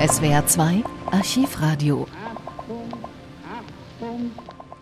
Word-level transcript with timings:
SWR 0.00 0.46
2 0.46 0.82
Archivradio. 1.10 2.06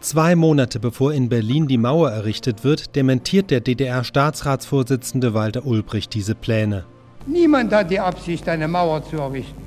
Zwei 0.00 0.36
Monate 0.36 0.78
bevor 0.78 1.12
in 1.12 1.28
Berlin 1.28 1.66
die 1.66 1.76
Mauer 1.76 2.12
errichtet 2.12 2.62
wird, 2.62 2.94
dementiert 2.94 3.50
der 3.50 3.58
DDR-Staatsratsvorsitzende 3.58 5.34
Walter 5.34 5.66
Ulbricht 5.66 6.14
diese 6.14 6.36
Pläne. 6.36 6.84
Niemand 7.26 7.72
hat 7.72 7.90
die 7.90 7.98
Absicht, 7.98 8.48
eine 8.48 8.68
Mauer 8.68 9.02
zu 9.10 9.16
errichten. 9.16 9.60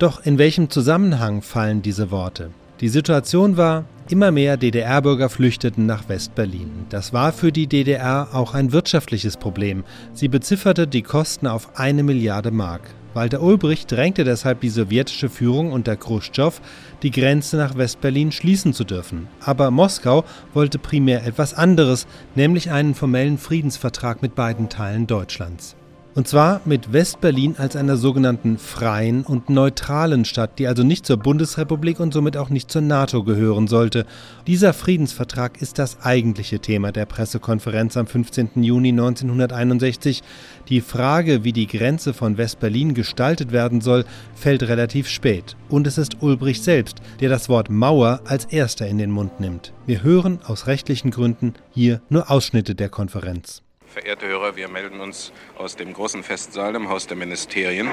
Doch 0.00 0.26
in 0.26 0.36
welchem 0.36 0.68
Zusammenhang 0.68 1.42
fallen 1.42 1.80
diese 1.80 2.10
Worte? 2.10 2.50
Die 2.80 2.88
Situation 2.88 3.56
war, 3.56 3.84
immer 4.08 4.32
mehr 4.32 4.56
DDR-Bürger 4.56 5.28
flüchteten 5.28 5.86
nach 5.86 6.08
West-Berlin. 6.08 6.86
Das 6.88 7.12
war 7.12 7.32
für 7.32 7.52
die 7.52 7.68
DDR 7.68 8.30
auch 8.32 8.52
ein 8.52 8.72
wirtschaftliches 8.72 9.36
Problem. 9.36 9.84
Sie 10.12 10.26
bezifferte 10.26 10.88
die 10.88 11.02
Kosten 11.02 11.46
auf 11.46 11.78
eine 11.78 12.02
Milliarde 12.02 12.50
Mark. 12.50 12.82
Walter 13.14 13.42
Ulbricht 13.42 13.90
drängte 13.90 14.24
deshalb 14.24 14.60
die 14.60 14.68
sowjetische 14.68 15.28
Führung 15.28 15.72
unter 15.72 15.96
Khrushchev, 15.96 16.60
die 17.02 17.10
Grenze 17.10 17.56
nach 17.56 17.76
West-Berlin 17.76 18.32
schließen 18.32 18.74
zu 18.74 18.84
dürfen. 18.84 19.28
Aber 19.40 19.70
Moskau 19.70 20.24
wollte 20.52 20.78
primär 20.78 21.26
etwas 21.26 21.54
anderes, 21.54 22.06
nämlich 22.34 22.70
einen 22.70 22.94
formellen 22.94 23.38
Friedensvertrag 23.38 24.22
mit 24.22 24.34
beiden 24.34 24.68
Teilen 24.68 25.06
Deutschlands. 25.06 25.74
Und 26.18 26.26
zwar 26.26 26.60
mit 26.64 26.92
West-Berlin 26.92 27.54
als 27.58 27.76
einer 27.76 27.96
sogenannten 27.96 28.58
freien 28.58 29.22
und 29.22 29.50
neutralen 29.50 30.24
Stadt, 30.24 30.58
die 30.58 30.66
also 30.66 30.82
nicht 30.82 31.06
zur 31.06 31.16
Bundesrepublik 31.18 32.00
und 32.00 32.12
somit 32.12 32.36
auch 32.36 32.50
nicht 32.50 32.72
zur 32.72 32.82
NATO 32.82 33.22
gehören 33.22 33.68
sollte. 33.68 34.04
Dieser 34.48 34.72
Friedensvertrag 34.72 35.62
ist 35.62 35.78
das 35.78 36.00
eigentliche 36.02 36.58
Thema 36.58 36.90
der 36.90 37.06
Pressekonferenz 37.06 37.96
am 37.96 38.08
15. 38.08 38.64
Juni 38.64 38.88
1961. 38.88 40.24
Die 40.68 40.80
Frage, 40.80 41.44
wie 41.44 41.52
die 41.52 41.68
Grenze 41.68 42.12
von 42.12 42.36
West-Berlin 42.36 42.94
gestaltet 42.94 43.52
werden 43.52 43.80
soll, 43.80 44.04
fällt 44.34 44.64
relativ 44.64 45.06
spät. 45.08 45.54
Und 45.68 45.86
es 45.86 45.98
ist 45.98 46.20
Ulbricht 46.20 46.64
selbst, 46.64 46.96
der 47.20 47.28
das 47.28 47.48
Wort 47.48 47.70
Mauer 47.70 48.22
als 48.24 48.44
erster 48.46 48.88
in 48.88 48.98
den 48.98 49.12
Mund 49.12 49.38
nimmt. 49.38 49.72
Wir 49.86 50.02
hören 50.02 50.40
aus 50.44 50.66
rechtlichen 50.66 51.12
Gründen 51.12 51.54
hier 51.70 52.00
nur 52.08 52.28
Ausschnitte 52.28 52.74
der 52.74 52.88
Konferenz. 52.88 53.62
Verehrte 53.92 54.26
Hörer, 54.26 54.54
wir 54.54 54.68
melden 54.68 55.00
uns 55.00 55.32
aus 55.56 55.74
dem 55.74 55.94
großen 55.94 56.22
Festsaal 56.22 56.74
im 56.74 56.90
Haus 56.90 57.06
der 57.06 57.16
Ministerien 57.16 57.88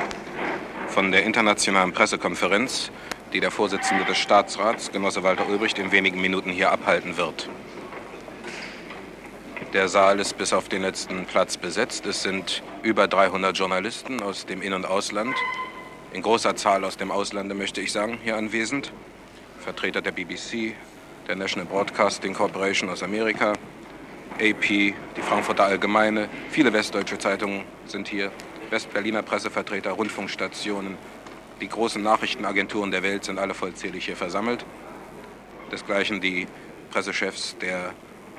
von 0.89 1.09
der 1.09 1.23
internationalen 1.23 1.93
Pressekonferenz, 1.93 2.91
die 3.31 3.39
der 3.39 3.49
Vorsitzende 3.49 4.03
des 4.03 4.17
Staatsrats, 4.17 4.91
Genosse 4.91 5.23
Walter 5.23 5.47
Ulbricht, 5.47 5.79
in 5.79 5.93
wenigen 5.93 6.19
Minuten 6.19 6.49
hier 6.49 6.69
abhalten 6.69 7.16
wird. 7.16 7.49
Der 9.71 9.88
Saal 9.88 10.19
ist 10.19 10.38
bis 10.38 10.51
auf 10.51 10.67
den 10.67 10.81
letzten 10.81 11.25
Platz 11.25 11.55
besetzt. 11.55 12.05
Es 12.05 12.23
sind 12.23 12.61
über 12.83 13.07
300 13.07 13.57
Journalisten 13.57 14.21
aus 14.21 14.45
dem 14.45 14.61
In- 14.61 14.73
und 14.73 14.85
Ausland, 14.85 15.35
in 16.11 16.21
großer 16.21 16.57
Zahl 16.57 16.83
aus 16.83 16.97
dem 16.97 17.09
Auslande, 17.09 17.55
möchte 17.55 17.79
ich 17.79 17.93
sagen, 17.93 18.19
hier 18.21 18.35
anwesend. 18.35 18.91
Vertreter 19.59 20.01
der 20.01 20.11
BBC, 20.11 20.75
der 21.29 21.38
National 21.38 21.67
Broadcasting 21.67 22.33
Corporation 22.33 22.89
aus 22.89 23.01
Amerika, 23.01 23.53
AP, 24.39 24.67
die 24.67 25.22
Frankfurter 25.22 25.66
Allgemeine, 25.66 26.30
viele 26.50 26.73
westdeutsche 26.73 27.17
Zeitungen 27.17 27.64
sind 27.86 28.08
hier, 28.08 28.31
Westberliner 28.69 29.22
Pressevertreter, 29.22 29.91
Rundfunkstationen, 29.91 30.97
die 31.61 31.69
großen 31.69 32.03
Nachrichtenagenturen 32.03 32.91
der 32.91 33.02
Welt 33.02 33.23
sind 33.23 33.39
alle 33.39 33.53
vollzählig 33.53 34.06
hier 34.06 34.17
versammelt. 34.17 34.66
Desgleichen 35.72 36.19
die 36.19 36.47
Pressechefs 36.91 37.58
der 37.59 37.94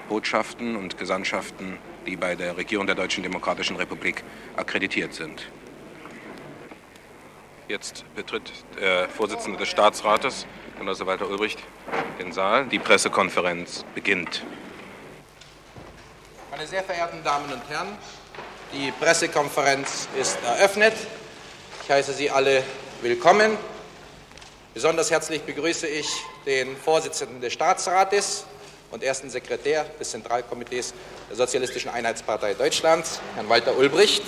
Botschaften 0.09 0.77
und 0.77 0.99
Gesandtschaften, 0.99 1.79
die 2.07 2.17
bei 2.17 2.35
der 2.35 2.57
Regierung 2.57 2.87
der 2.87 2.95
Deutschen 2.95 3.23
Demokratischen 3.23 3.77
Republik 3.77 4.23
akkreditiert 4.57 5.15
sind. 5.15 5.51
Jetzt 7.69 8.05
betritt 8.15 8.53
der 8.79 9.09
Vorsitzende 9.09 9.59
des 9.59 9.69
Staatsrates, 9.69 10.47
Genosse 10.79 11.07
Walter 11.07 11.29
Ulbricht, 11.29 11.59
den 12.21 12.33
Saal. 12.33 12.67
Die 12.67 12.79
Pressekonferenz 12.79 13.85
beginnt. 13.95 14.45
Meine 16.57 16.69
sehr 16.69 16.85
verehrten 16.85 17.23
Damen 17.23 17.53
und 17.53 17.61
Herren, 17.69 17.99
die 18.73 18.91
Pressekonferenz 18.93 20.09
ist 20.19 20.39
eröffnet. 20.43 20.95
Ich 21.83 21.91
heiße 21.91 22.15
Sie 22.15 22.31
alle 22.31 22.63
willkommen. 23.03 23.59
Besonders 24.73 25.11
herzlich 25.11 25.43
begrüße 25.43 25.87
ich 25.87 26.09
den 26.47 26.75
Vorsitzenden 26.79 27.43
des 27.43 27.53
Staatsrates 27.53 28.47
und 28.91 29.03
ersten 29.03 29.29
Sekretär 29.29 29.85
des 30.01 30.13
Zentralkomitees 30.13 30.95
der 31.29 31.37
Sozialistischen 31.37 31.91
Einheitspartei 31.91 32.55
Deutschlands, 32.55 33.21
Herrn 33.35 33.51
Walter 33.51 33.77
Ulbricht. 33.77 34.25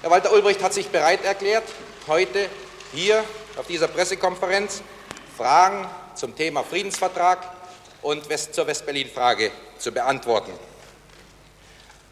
Herr 0.00 0.10
Walter 0.10 0.32
Ulbricht 0.32 0.60
hat 0.60 0.72
sich 0.72 0.88
bereit 0.88 1.24
erklärt, 1.24 1.68
heute 2.08 2.48
hier 2.92 3.22
auf 3.56 3.68
dieser 3.68 3.86
Pressekonferenz 3.86 4.82
Fragen 5.36 5.88
zum 6.16 6.34
Thema 6.34 6.64
Friedensvertrag 6.64 7.38
und 8.02 8.24
zur 8.52 8.66
Westberlin-Frage 8.66 9.52
zu 9.78 9.92
beantworten 9.92 10.50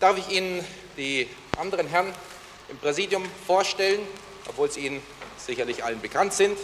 darf 0.00 0.16
ich 0.16 0.30
Ihnen 0.30 0.64
die 0.96 1.28
anderen 1.58 1.86
Herren 1.86 2.12
im 2.68 2.78
Präsidium 2.78 3.22
vorstellen, 3.46 4.00
obwohl 4.48 4.70
sie 4.70 4.86
Ihnen 4.86 5.02
sicherlich 5.36 5.84
allen 5.84 6.00
bekannt 6.00 6.32
sind. 6.32 6.58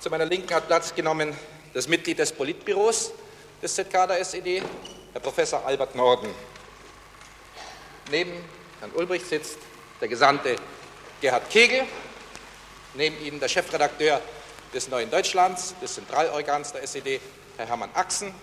Zu 0.00 0.10
meiner 0.10 0.24
Linken 0.24 0.52
hat 0.54 0.66
Platz 0.66 0.94
genommen 0.94 1.36
das 1.74 1.86
Mitglied 1.86 2.18
des 2.18 2.32
Politbüros 2.32 3.12
des 3.62 3.74
ZK 3.74 4.06
der 4.08 4.20
SED, 4.20 4.62
Herr 5.12 5.20
Professor 5.20 5.64
Albert 5.66 5.94
Norden. 5.94 6.28
Neben 8.10 8.32
Herrn 8.80 8.92
Ulbricht 8.94 9.28
sitzt 9.28 9.58
der 10.00 10.08
Gesandte 10.08 10.56
Gerhard 11.20 11.48
Kegel, 11.50 11.84
neben 12.94 13.22
Ihnen 13.24 13.40
der 13.40 13.48
Chefredakteur 13.48 14.20
des 14.72 14.88
Neuen 14.88 15.10
Deutschlands, 15.10 15.74
des 15.80 15.94
Zentralorgans 15.94 16.72
der 16.72 16.82
SED, 16.82 17.20
Herr 17.56 17.66
Hermann 17.66 17.90
Axen, 17.94 18.34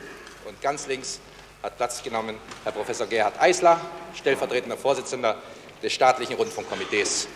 und 0.46 0.60
ganz 0.62 0.88
links 0.88 1.20
hat 1.64 1.78
Platz 1.78 2.02
genommen 2.02 2.38
Herr 2.64 2.72
Professor 2.72 3.08
Gerhard 3.08 3.40
Eisler, 3.40 3.80
stellvertretender 4.16 4.78
Vorsitzender 4.78 5.38
des 5.82 5.94
staatlichen 5.94 6.36
Rundfunkkomitees. 6.36 7.28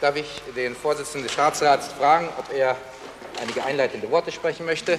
Darf 0.00 0.16
ich 0.16 0.42
den 0.54 0.74
Vorsitzenden 0.74 1.24
des 1.24 1.32
Staatsrats 1.32 1.88
fragen, 1.88 2.28
ob 2.38 2.52
er 2.52 2.76
einige 3.40 3.64
einleitende 3.64 4.10
Worte 4.10 4.32
sprechen 4.32 4.66
möchte? 4.66 4.98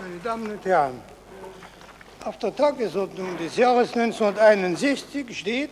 Meine 0.00 0.18
Damen 0.22 0.50
und 0.50 0.64
Herren, 0.64 1.00
auf 2.24 2.38
der 2.38 2.54
Tagesordnung 2.54 3.36
des 3.38 3.56
Jahres 3.56 3.92
1961 3.94 5.38
steht, 5.38 5.70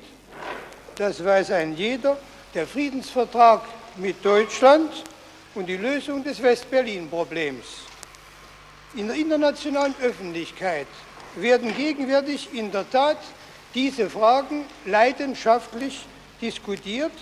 das 0.97 1.25
weiß 1.25 1.53
ein 1.53 1.77
jeder, 1.77 2.17
der 2.55 2.67
Friedensvertrag 2.67 3.63
mit 3.97 4.25
Deutschland 4.25 5.05
und 5.55 5.67
die 5.67 5.77
Lösung 5.77 6.23
des 6.23 6.43
West-Berlin-Problems. 6.43 7.92
In 8.95 9.07
der 9.07 9.17
internationalen 9.17 9.95
Öffentlichkeit 10.03 10.87
werden 11.37 11.75
gegenwärtig 11.75 12.51
in 12.53 12.71
der 12.71 12.89
Tat 12.91 13.17
diese 13.75 14.11
Fragen 14.11 14.67
leidenschaftlich 14.85 16.05
diskutiert, 16.43 17.13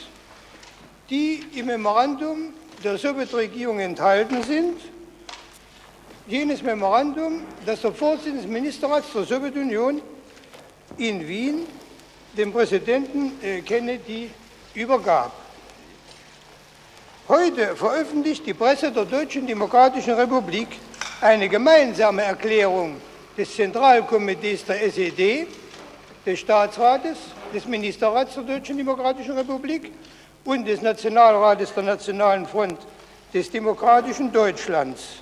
die 1.11 1.45
im 1.55 1.67
Memorandum 1.67 2.55
der 2.83 2.99
Sowjetregierung 2.99 3.79
enthalten 3.79 4.43
sind. 4.43 4.81
Jenes 6.27 6.61
Memorandum, 6.63 7.43
das 7.65 7.83
der 7.83 7.93
Vorsitzende 7.93 8.43
des 8.43 8.51
Ministerrats 8.51 9.13
der 9.13 9.25
Sowjetunion 9.25 10.03
in 10.97 11.27
Wien 11.29 11.67
dem 12.37 12.53
Präsidenten 12.53 13.33
äh, 13.43 13.61
Kennedy 13.61 14.31
übergab. 14.75 15.33
Heute 17.29 17.77
veröffentlicht 17.77 18.45
die 18.45 18.55
Presse 18.55 18.91
der 18.91 19.05
Deutschen 19.05 19.47
Demokratischen 19.47 20.15
Republik 20.15 20.69
eine 21.21 21.49
gemeinsame 21.49 22.23
Erklärung 22.23 22.97
des 23.37 23.55
Zentralkomitees 23.55 24.65
der 24.65 24.83
SED, 24.85 25.47
des 26.25 26.39
Staatsrates, 26.39 27.19
des 27.55 27.67
Ministerrats 27.67 28.35
der 28.35 28.45
Deutschen 28.45 28.79
Demokratischen 28.79 29.37
Republik 29.37 29.93
und 30.45 30.67
des 30.67 30.81
Nationalrates 30.81 31.75
der 31.75 31.83
Nationalen 31.83 32.47
Front 32.47 32.79
des 33.35 33.51
demokratischen 33.51 34.33
Deutschlands. 34.33 35.21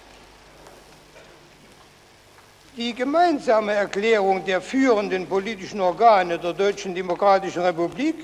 Die 2.77 2.95
gemeinsame 2.95 3.73
Erklärung 3.73 4.45
der 4.45 4.61
führenden 4.61 5.27
politischen 5.27 5.81
Organe 5.81 6.39
der 6.39 6.53
Deutschen 6.53 6.95
Demokratischen 6.95 7.63
Republik 7.63 8.15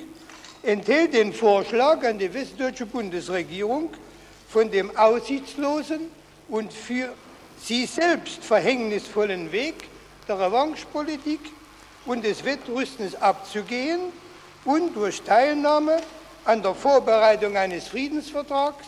enthält 0.62 1.12
den 1.12 1.32
Vorschlag 1.32 2.04
an 2.06 2.19
die 2.19 2.32
westdeutsche 2.32 2.87
Bundesregierung 2.87 3.90
von 4.49 4.70
dem 4.70 4.96
aussichtslosen 4.96 6.02
und 6.49 6.72
für 6.72 7.08
sie 7.60 7.86
selbst 7.86 8.44
verhängnisvollen 8.44 9.52
Weg 9.52 9.88
der 10.28 10.38
Revanchepolitik 10.38 11.40
und 12.06 12.24
des 12.24 12.44
Wettrüstens 12.44 13.14
abzugehen 13.14 14.00
und 14.64 14.94
durch 14.94 15.22
Teilnahme 15.22 15.98
an 16.44 16.62
der 16.62 16.74
Vorbereitung 16.74 17.56
eines 17.56 17.88
Friedensvertrags 17.88 18.86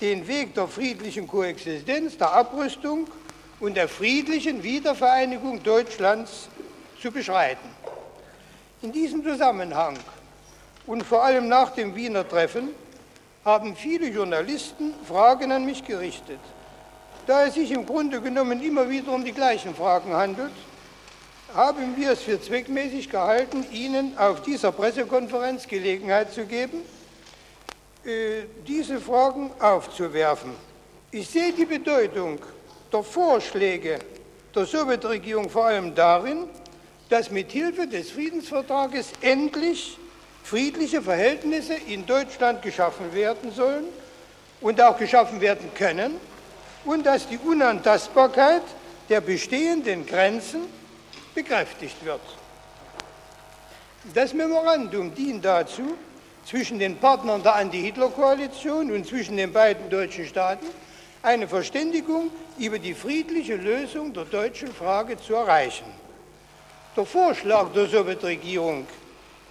den 0.00 0.26
Weg 0.26 0.54
der 0.54 0.66
friedlichen 0.66 1.26
Koexistenz, 1.26 2.16
der 2.16 2.32
Abrüstung 2.32 3.06
und 3.60 3.76
der 3.76 3.88
friedlichen 3.88 4.62
Wiedervereinigung 4.62 5.62
Deutschlands 5.62 6.48
zu 7.00 7.10
beschreiten. 7.10 7.68
In 8.82 8.92
diesem 8.92 9.22
Zusammenhang 9.22 9.98
und 10.86 11.04
vor 11.04 11.22
allem 11.22 11.48
nach 11.48 11.70
dem 11.70 11.94
Wiener 11.94 12.26
Treffen 12.26 12.70
haben 13.44 13.76
viele 13.76 14.08
Journalisten 14.08 14.94
Fragen 15.06 15.52
an 15.52 15.66
mich 15.66 15.84
gerichtet. 15.84 16.40
Da 17.30 17.46
es 17.46 17.54
sich 17.54 17.70
im 17.70 17.86
Grunde 17.86 18.20
genommen 18.20 18.60
immer 18.60 18.90
wieder 18.90 19.12
um 19.12 19.24
die 19.24 19.30
gleichen 19.30 19.72
Fragen 19.72 20.12
handelt, 20.12 20.50
haben 21.54 21.96
wir 21.96 22.10
es 22.10 22.22
für 22.22 22.42
zweckmäßig 22.42 23.08
gehalten, 23.08 23.64
Ihnen 23.70 24.18
auf 24.18 24.42
dieser 24.42 24.72
Pressekonferenz 24.72 25.68
Gelegenheit 25.68 26.32
zu 26.32 26.44
geben, 26.44 26.82
äh, 28.04 28.46
diese 28.66 29.00
Fragen 29.00 29.52
aufzuwerfen. 29.60 30.50
Ich 31.12 31.28
sehe 31.28 31.52
die 31.52 31.66
Bedeutung 31.66 32.40
der 32.92 33.04
Vorschläge 33.04 34.00
der 34.52 34.66
Sowjetregierung 34.66 35.48
vor 35.48 35.66
allem 35.66 35.94
darin, 35.94 36.48
dass 37.10 37.30
mit 37.30 37.52
Hilfe 37.52 37.86
des 37.86 38.10
Friedensvertrages 38.10 39.12
endlich 39.20 39.98
friedliche 40.42 41.00
Verhältnisse 41.00 41.74
in 41.74 42.04
Deutschland 42.04 42.60
geschaffen 42.62 43.14
werden 43.14 43.52
sollen 43.52 43.84
und 44.60 44.82
auch 44.82 44.98
geschaffen 44.98 45.40
werden 45.40 45.70
können 45.76 46.29
und 46.84 47.04
dass 47.04 47.28
die 47.28 47.38
Unantastbarkeit 47.38 48.62
der 49.08 49.20
bestehenden 49.20 50.06
Grenzen 50.06 50.62
bekräftigt 51.34 52.04
wird. 52.04 52.20
Das 54.14 54.32
Memorandum 54.32 55.14
dient 55.14 55.44
dazu, 55.44 55.94
zwischen 56.46 56.78
den 56.78 56.96
Partnern 56.96 57.42
der 57.42 57.54
Anti-Hitler-Koalition 57.56 58.90
und 58.90 59.06
zwischen 59.06 59.36
den 59.36 59.52
beiden 59.52 59.90
deutschen 59.90 60.26
Staaten 60.26 60.66
eine 61.22 61.46
Verständigung 61.46 62.30
über 62.58 62.78
die 62.78 62.94
friedliche 62.94 63.56
Lösung 63.56 64.12
der 64.12 64.24
deutschen 64.24 64.72
Frage 64.72 65.18
zu 65.18 65.34
erreichen. 65.34 65.84
Der 66.96 67.04
Vorschlag 67.04 67.72
der 67.72 67.86
Sowjetregierung 67.86 68.86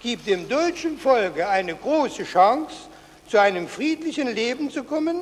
gibt 0.02 0.26
dem 0.26 0.48
deutschen 0.48 0.98
Volke 0.98 1.48
eine 1.48 1.74
große 1.74 2.24
Chance, 2.24 2.74
zu 3.28 3.40
einem 3.40 3.68
friedlichen 3.68 4.34
Leben 4.34 4.70
zu 4.70 4.82
kommen 4.82 5.20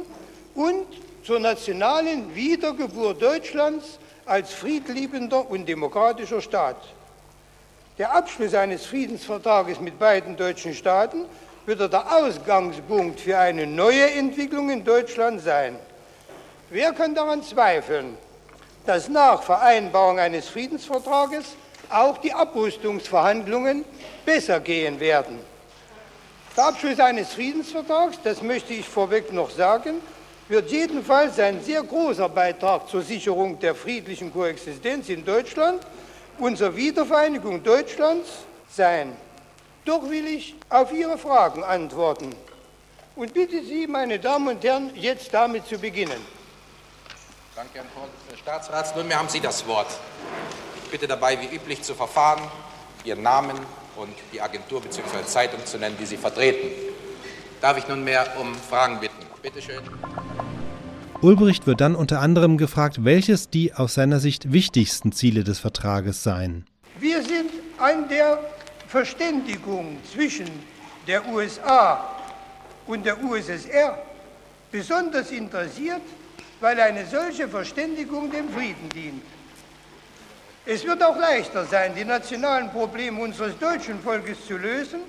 und 0.54 0.86
zur 1.24 1.40
nationalen 1.40 2.34
Wiedergeburt 2.34 3.20
Deutschlands 3.20 3.98
als 4.26 4.52
friedliebender 4.52 5.50
und 5.50 5.66
demokratischer 5.66 6.40
Staat. 6.40 6.76
Der 7.98 8.14
Abschluss 8.14 8.54
eines 8.54 8.86
Friedensvertrages 8.86 9.80
mit 9.80 9.98
beiden 9.98 10.36
deutschen 10.36 10.74
Staaten 10.74 11.24
wird 11.66 11.92
der 11.92 12.16
Ausgangspunkt 12.16 13.20
für 13.20 13.38
eine 13.38 13.66
neue 13.66 14.10
Entwicklung 14.12 14.70
in 14.70 14.84
Deutschland 14.84 15.40
sein. 15.40 15.76
Wer 16.70 16.92
kann 16.92 17.14
daran 17.14 17.42
zweifeln, 17.42 18.16
dass 18.86 19.08
nach 19.08 19.42
Vereinbarung 19.42 20.18
eines 20.18 20.48
Friedensvertrages 20.48 21.56
auch 21.90 22.18
die 22.18 22.32
Abrüstungsverhandlungen 22.32 23.84
besser 24.24 24.60
gehen 24.60 25.00
werden. 25.00 25.38
Der 26.56 26.66
Abschluss 26.66 27.00
eines 27.00 27.32
Friedensvertrags, 27.32 28.18
das 28.24 28.42
möchte 28.42 28.74
ich 28.74 28.88
vorweg 28.88 29.32
noch 29.32 29.50
sagen, 29.50 30.00
wird 30.48 30.70
jedenfalls 30.70 31.38
ein 31.38 31.62
sehr 31.62 31.82
großer 31.82 32.28
Beitrag 32.28 32.88
zur 32.88 33.02
Sicherung 33.02 33.58
der 33.58 33.74
friedlichen 33.74 34.32
Koexistenz 34.32 35.08
in 35.08 35.24
Deutschland 35.24 35.86
und 36.38 36.56
zur 36.56 36.74
Wiedervereinigung 36.74 37.62
Deutschlands 37.62 38.30
sein. 38.70 39.14
Doch 39.84 40.08
will 40.08 40.26
ich 40.26 40.54
auf 40.68 40.92
Ihre 40.92 41.18
Fragen 41.18 41.62
antworten 41.62 42.34
und 43.16 43.34
bitte 43.34 43.62
Sie, 43.64 43.86
meine 43.86 44.18
Damen 44.18 44.48
und 44.48 44.64
Herren, 44.64 44.90
jetzt 44.94 45.32
damit 45.32 45.66
zu 45.66 45.78
beginnen. 45.78 46.20
Danke, 47.54 47.80
Herr 48.28 48.36
Staatsrats. 48.36 48.94
Nunmehr 48.94 49.18
haben 49.18 49.28
Sie 49.28 49.40
das 49.40 49.66
Wort. 49.66 49.88
Ich 50.84 50.90
bitte 50.90 51.08
dabei, 51.08 51.38
wie 51.40 51.54
üblich 51.54 51.82
zu 51.82 51.94
verfahren, 51.94 52.42
Ihren 53.04 53.22
Namen 53.22 53.58
und 53.96 54.14
die 54.32 54.40
Agentur 54.40 54.80
bzw. 54.80 55.24
Zeitung 55.26 55.64
zu 55.66 55.76
nennen, 55.76 55.96
die 55.98 56.06
Sie 56.06 56.16
vertreten. 56.16 56.68
Darf 57.60 57.76
ich 57.76 57.88
nunmehr 57.88 58.26
um 58.38 58.54
Fragen 58.54 59.00
bitten? 59.00 59.26
Bitte 59.42 59.60
schön. 59.60 59.82
Ulbricht 61.20 61.66
wird 61.66 61.80
dann 61.80 61.96
unter 61.96 62.20
anderem 62.20 62.58
gefragt, 62.58 63.04
welches 63.04 63.50
die 63.50 63.74
aus 63.74 63.94
seiner 63.94 64.20
Sicht 64.20 64.52
wichtigsten 64.52 65.10
Ziele 65.10 65.42
des 65.42 65.58
Vertrages 65.58 66.22
seien. 66.22 66.64
Wir 67.00 67.20
sind 67.22 67.50
an 67.78 68.08
der 68.08 68.38
Verständigung 68.86 69.96
zwischen 70.12 70.48
der 71.08 71.28
USA 71.28 72.08
und 72.86 73.04
der 73.04 73.20
USSR 73.20 73.98
besonders 74.70 75.32
interessiert, 75.32 76.02
weil 76.60 76.80
eine 76.80 77.04
solche 77.04 77.48
Verständigung 77.48 78.30
dem 78.30 78.48
Frieden 78.50 78.88
dient. 78.94 79.22
Es 80.66 80.86
wird 80.86 81.02
auch 81.02 81.18
leichter 81.18 81.64
sein, 81.64 81.94
die 81.96 82.04
nationalen 82.04 82.70
Probleme 82.70 83.20
unseres 83.20 83.58
deutschen 83.58 84.00
Volkes 84.00 84.46
zu 84.46 84.56
lösen, 84.56 85.00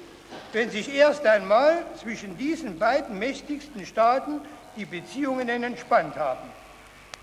wenn 0.54 0.72
sich 0.72 0.92
erst 0.92 1.24
einmal 1.28 1.86
zwischen 2.02 2.36
diesen 2.36 2.80
beiden 2.80 3.20
mächtigsten 3.20 3.86
Staaten 3.86 4.42
die 4.80 4.86
Beziehungen 4.86 5.50
entspannt 5.50 6.16
haben. 6.16 6.50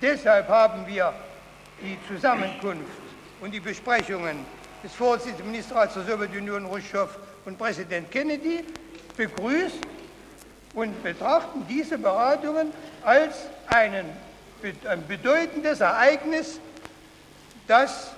Deshalb 0.02 0.46
haben 0.48 0.86
wir 0.86 1.12
die 1.80 1.96
Zusammenkunft 2.06 3.00
und 3.40 3.50
die 3.50 3.60
Besprechungen 3.60 4.44
des 4.84 4.92
Vorsitzenden 4.94 5.50
Ministerrats 5.50 5.94
der 5.94 6.04
Sowjetunion 6.04 6.68
Khrushchev 6.68 7.08
und 7.46 7.56
Präsident 7.56 8.10
Kennedy 8.10 8.62
begrüßt 9.16 9.78
und 10.74 11.02
betrachten 11.02 11.66
diese 11.66 11.96
Beratungen 11.96 12.72
als 13.02 13.46
einen, 13.68 14.04
ein 14.86 15.06
bedeutendes 15.08 15.80
Ereignis, 15.80 16.60
das 17.66 18.12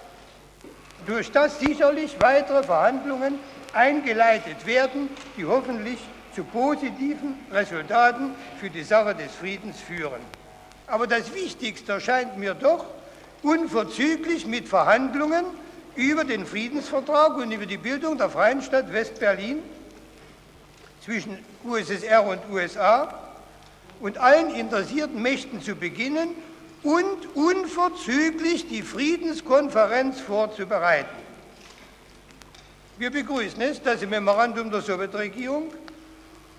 durch 1.06 1.30
das 1.30 1.60
sicherlich 1.60 2.20
weitere 2.20 2.64
Verhandlungen 2.64 3.38
eingeleitet 3.72 4.66
werden, 4.66 5.08
die 5.36 5.44
hoffentlich 5.46 6.00
zu 6.38 6.44
positiven 6.44 7.34
Resultaten 7.50 8.30
für 8.60 8.70
die 8.70 8.84
Sache 8.84 9.12
des 9.12 9.32
Friedens 9.32 9.80
führen. 9.80 10.20
Aber 10.86 11.08
das 11.08 11.34
Wichtigste 11.34 11.90
erscheint 11.90 12.38
mir 12.38 12.54
doch, 12.54 12.84
unverzüglich 13.42 14.46
mit 14.46 14.68
Verhandlungen 14.68 15.44
über 15.96 16.22
den 16.22 16.46
Friedensvertrag 16.46 17.36
und 17.38 17.50
über 17.50 17.66
die 17.66 17.76
Bildung 17.76 18.18
der 18.18 18.30
Freien 18.30 18.62
Stadt 18.62 18.92
West-Berlin 18.92 19.64
zwischen 21.04 21.36
USSR 21.64 22.24
und 22.24 22.38
USA 22.52 23.12
und 23.98 24.18
allen 24.18 24.54
interessierten 24.54 25.20
Mächten 25.20 25.60
zu 25.60 25.74
beginnen 25.74 26.36
und 26.84 27.34
unverzüglich 27.34 28.68
die 28.68 28.82
Friedenskonferenz 28.82 30.20
vorzubereiten. 30.20 31.16
Wir 32.96 33.10
begrüßen 33.10 33.60
es, 33.60 33.82
dass 33.82 34.02
im 34.02 34.10
Memorandum 34.10 34.70
der 34.70 34.82
Sowjetregierung 34.82 35.72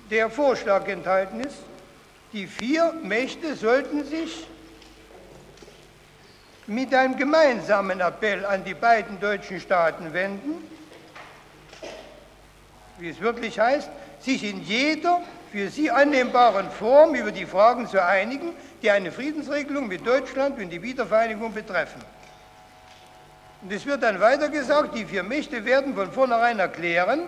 der 0.09 0.29
Vorschlag 0.29 0.87
enthalten 0.87 1.39
ist, 1.41 1.57
die 2.33 2.47
vier 2.47 2.93
Mächte 3.03 3.55
sollten 3.55 4.05
sich 4.05 4.47
mit 6.67 6.93
einem 6.93 7.17
gemeinsamen 7.17 7.99
Appell 7.99 8.45
an 8.45 8.63
die 8.63 8.75
beiden 8.75 9.19
deutschen 9.19 9.59
Staaten 9.59 10.13
wenden, 10.13 10.63
wie 12.99 13.09
es 13.09 13.19
wirklich 13.19 13.59
heißt, 13.59 13.89
sich 14.19 14.43
in 14.43 14.61
jeder 14.61 15.21
für 15.51 15.69
sie 15.69 15.89
annehmbaren 15.89 16.69
Form 16.69 17.15
über 17.15 17.31
die 17.31 17.45
Fragen 17.45 17.87
zu 17.87 18.03
einigen, 18.03 18.53
die 18.83 18.91
eine 18.91 19.11
Friedensregelung 19.11 19.87
mit 19.87 20.05
Deutschland 20.05 20.59
und 20.59 20.69
die 20.69 20.81
Wiedervereinigung 20.81 21.53
betreffen. 21.53 22.01
Und 23.61 23.71
es 23.71 23.85
wird 23.85 24.03
dann 24.03 24.19
weiter 24.19 24.49
gesagt, 24.49 24.95
die 24.95 25.05
vier 25.05 25.23
Mächte 25.23 25.65
werden 25.65 25.95
von 25.95 26.11
vornherein 26.11 26.59
erklären, 26.59 27.21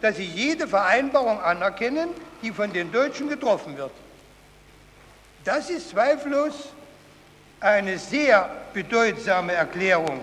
dass 0.00 0.16
sie 0.16 0.24
jede 0.24 0.68
Vereinbarung 0.68 1.40
anerkennen, 1.40 2.10
die 2.42 2.52
von 2.52 2.72
den 2.72 2.92
Deutschen 2.92 3.28
getroffen 3.28 3.76
wird. 3.76 3.92
Das 5.44 5.70
ist 5.70 5.90
zweifellos 5.90 6.70
eine 7.60 7.98
sehr 7.98 8.50
bedeutsame 8.72 9.52
Erklärung. 9.52 10.20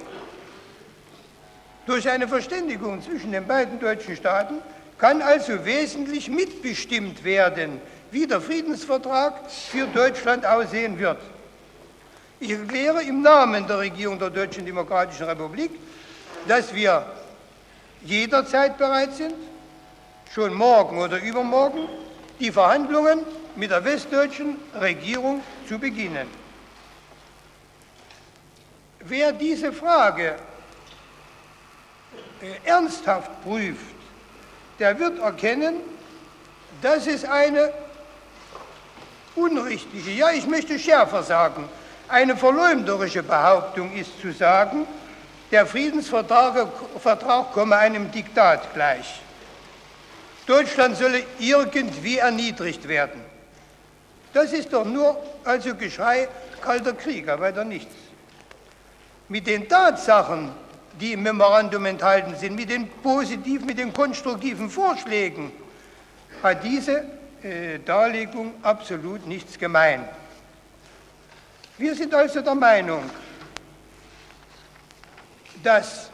Durch 1.86 2.10
eine 2.10 2.27
Verständigung 2.27 3.01
zwischen 3.01 3.32
den 3.32 3.46
beiden 3.46 3.80
deutschen 3.80 4.15
Staaten 4.15 4.56
kann 4.98 5.22
also 5.22 5.65
wesentlich 5.65 6.30
mitbestimmt 6.30 7.24
werden, 7.24 7.82
wie 8.12 8.27
der 8.27 8.39
Friedensvertrag 8.39 9.50
für 9.50 9.88
Deutschland 9.88 10.46
aussehen 10.46 11.00
wird. 11.00 11.18
Ich 12.39 12.51
erkläre 12.51 13.01
im 13.03 13.22
Namen 13.22 13.68
der 13.68 13.80
Regierung 13.80 14.20
der 14.20 14.30
Deutschen 14.30 14.65
Demokratischen 14.65 15.25
Republik, 15.25 15.72
dass 16.48 16.74
wir 16.74 17.06
jederzeit 18.03 18.77
bereit 18.77 19.13
sind, 19.13 19.34
schon 20.33 20.53
morgen 20.53 20.97
oder 20.97 21.21
übermorgen, 21.21 21.87
die 22.39 22.51
Verhandlungen 22.51 23.19
mit 23.55 23.69
der 23.69 23.85
westdeutschen 23.85 24.57
Regierung 24.79 25.43
zu 25.67 25.77
beginnen. 25.77 26.27
Wer 29.01 29.31
diese 29.31 29.71
Frage 29.71 30.35
äh, 32.41 32.67
ernsthaft 32.67 33.43
prüft, 33.43 33.95
der 34.79 34.97
wird 34.97 35.19
erkennen, 35.19 35.75
dass 36.81 37.05
es 37.05 37.23
eine 37.25 37.71
unrichtige, 39.35 40.11
ja 40.11 40.31
ich 40.31 40.47
möchte 40.47 40.79
schärfer 40.79 41.21
sagen, 41.21 41.69
eine 42.07 42.35
verleumderische 42.35 43.21
Behauptung 43.21 43.93
ist 43.93 44.19
zu 44.19 44.31
sagen, 44.31 44.87
der 45.51 45.67
Friedensvertrag 45.67 46.67
Vertrag 46.99 47.53
komme 47.53 47.77
einem 47.77 48.11
Diktat 48.11 48.73
gleich. 48.73 49.21
Deutschland 50.45 50.97
solle 50.97 51.23
irgendwie 51.39 52.17
erniedrigt 52.17 52.88
werden. 52.88 53.21
Das 54.33 54.51
ist 54.51 54.73
doch 54.73 54.85
nur 54.85 55.17
also 55.43 55.75
Geschrei 55.75 56.27
kalter 56.62 56.93
Krieg, 56.93 57.29
aber 57.29 57.43
weiter 57.43 57.63
nichts. 57.63 57.93
Mit 59.29 59.47
den 59.47 59.67
Tatsachen, 59.69 60.51
die 61.00 61.13
im 61.13 61.23
Memorandum 61.23 61.85
enthalten 61.85 62.35
sind, 62.35 62.55
mit 62.55 62.69
den 62.69 62.89
positiven, 62.89 63.65
mit 63.65 63.77
den 63.77 63.93
konstruktiven 63.93 64.69
Vorschlägen, 64.69 65.51
hat 66.41 66.63
diese 66.63 67.05
äh, 67.43 67.79
Darlegung 67.79 68.53
absolut 68.62 69.25
nichts 69.27 69.57
gemein. 69.57 70.07
Wir 71.77 71.95
sind 71.95 72.13
also 72.13 72.41
der 72.41 72.55
Meinung, 72.55 73.09
dass 75.63 76.09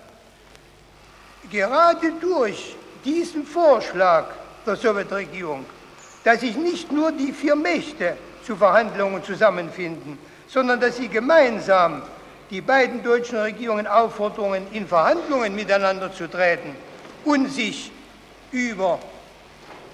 gerade 1.51 2.11
durch 2.21 2.75
diesen 3.05 3.45
Vorschlag 3.45 4.27
der 4.65 4.75
Sowjetregierung, 4.75 5.65
dass 6.23 6.41
sich 6.41 6.55
nicht 6.55 6.91
nur 6.91 7.11
die 7.11 7.31
vier 7.31 7.55
Mächte 7.55 8.17
zu 8.45 8.55
Verhandlungen 8.55 9.23
zusammenfinden, 9.23 10.17
sondern 10.47 10.79
dass 10.79 10.97
sie 10.97 11.07
gemeinsam 11.07 12.01
die 12.49 12.61
beiden 12.61 13.03
deutschen 13.03 13.37
Regierungen 13.37 13.87
auffordern, 13.87 14.65
in 14.71 14.87
Verhandlungen 14.87 15.55
miteinander 15.55 16.11
zu 16.11 16.27
treten 16.29 16.75
und 17.23 17.51
sich 17.51 17.91
über 18.51 18.99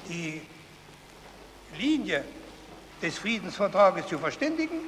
die 0.07 0.41
Linie 1.77 2.23
des 3.01 3.17
Friedensvertrages 3.17 4.07
zu 4.07 4.17
verständigen, 4.17 4.79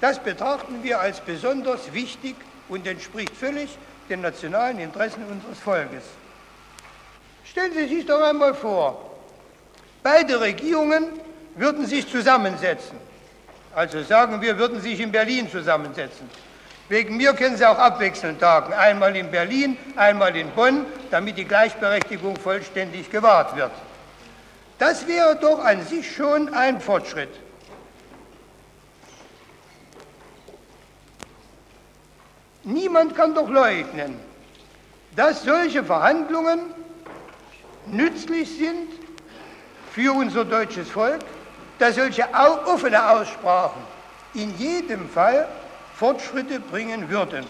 das 0.00 0.22
betrachten 0.22 0.82
wir 0.82 1.00
als 1.00 1.20
besonders 1.20 1.92
wichtig 1.92 2.34
und 2.68 2.86
entspricht 2.86 3.34
völlig 3.34 3.78
den 4.08 4.20
nationalen 4.20 4.78
Interessen 4.78 5.24
unseres 5.30 5.58
Volkes. 5.58 6.02
Stellen 7.50 7.72
Sie 7.72 7.86
sich 7.86 8.06
doch 8.06 8.20
einmal 8.20 8.54
vor, 8.54 9.10
beide 10.02 10.40
Regierungen 10.40 11.04
würden 11.54 11.86
sich 11.86 12.10
zusammensetzen. 12.10 12.98
Also 13.74 14.02
sagen 14.02 14.40
wir, 14.40 14.58
würden 14.58 14.80
sich 14.80 15.00
in 15.00 15.12
Berlin 15.12 15.50
zusammensetzen. 15.50 16.28
Wegen 16.88 17.16
mir 17.16 17.32
können 17.34 17.56
Sie 17.56 17.66
auch 17.66 17.78
abwechselnd 17.78 18.40
tagen, 18.40 18.72
einmal 18.72 19.16
in 19.16 19.30
Berlin, 19.30 19.76
einmal 19.96 20.36
in 20.36 20.50
Bonn, 20.50 20.86
damit 21.10 21.36
die 21.36 21.44
Gleichberechtigung 21.44 22.36
vollständig 22.36 23.10
gewahrt 23.10 23.56
wird. 23.56 23.72
Das 24.78 25.06
wäre 25.08 25.36
doch 25.36 25.64
an 25.64 25.84
sich 25.84 26.14
schon 26.14 26.52
ein 26.52 26.80
Fortschritt. 26.80 27.30
Niemand 32.62 33.14
kann 33.16 33.34
doch 33.34 33.48
leugnen, 33.48 34.18
dass 35.14 35.42
solche 35.44 35.84
Verhandlungen 35.84 36.75
nützlich 37.86 38.58
sind 38.58 38.88
für 39.92 40.12
unser 40.12 40.44
deutsches 40.44 40.90
Volk, 40.90 41.20
dass 41.78 41.94
solche 41.94 42.26
offene 42.66 43.10
Aussprachen 43.10 43.82
in 44.34 44.56
jedem 44.58 45.08
Fall 45.08 45.48
Fortschritte 45.94 46.60
bringen 46.60 47.08
würden. 47.08 47.46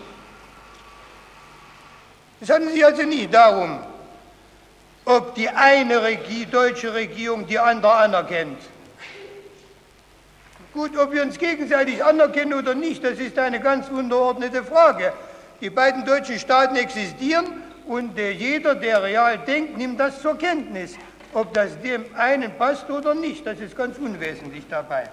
Es 2.40 2.50
handelt 2.50 2.73
sich 2.73 2.85
also 2.85 3.02
nicht 3.02 3.33
darum, 3.33 3.81
ob 5.05 5.35
die 5.35 5.49
eine 5.49 6.02
Regie, 6.02 6.47
deutsche 6.47 6.93
Regierung 6.93 7.47
die 7.47 7.59
andere 7.59 7.93
anerkennt. 7.93 8.59
Gut, 10.75 10.97
ob 10.99 11.12
wir 11.12 11.23
uns 11.23 11.38
gegenseitig 11.38 12.05
anerkennen 12.05 12.52
oder 12.52 12.75
nicht, 12.75 13.02
das 13.02 13.19
ist 13.19 13.38
eine 13.38 13.61
ganz 13.61 13.88
unterordnete 13.88 14.62
Frage. 14.62 15.12
Die 15.61 15.71
beiden 15.71 16.05
deutschen 16.05 16.38
Staaten 16.38 16.76
existieren 16.76 17.47
und 17.87 18.19
äh, 18.19 18.33
jeder, 18.33 18.75
der 18.75 19.02
real 19.02 19.38
denkt, 19.38 19.76
nimmt 19.78 19.99
das 20.00 20.21
zur 20.21 20.37
Kenntnis. 20.37 20.95
Ob 21.33 21.52
das 21.55 21.81
dem 21.81 22.05
einen 22.14 22.57
passt 22.57 22.88
oder 22.90 23.14
nicht, 23.14 23.47
das 23.47 23.61
ist 23.61 23.76
ganz 23.76 23.99
unwesentlich 23.99 24.64
dabei. 24.69 25.09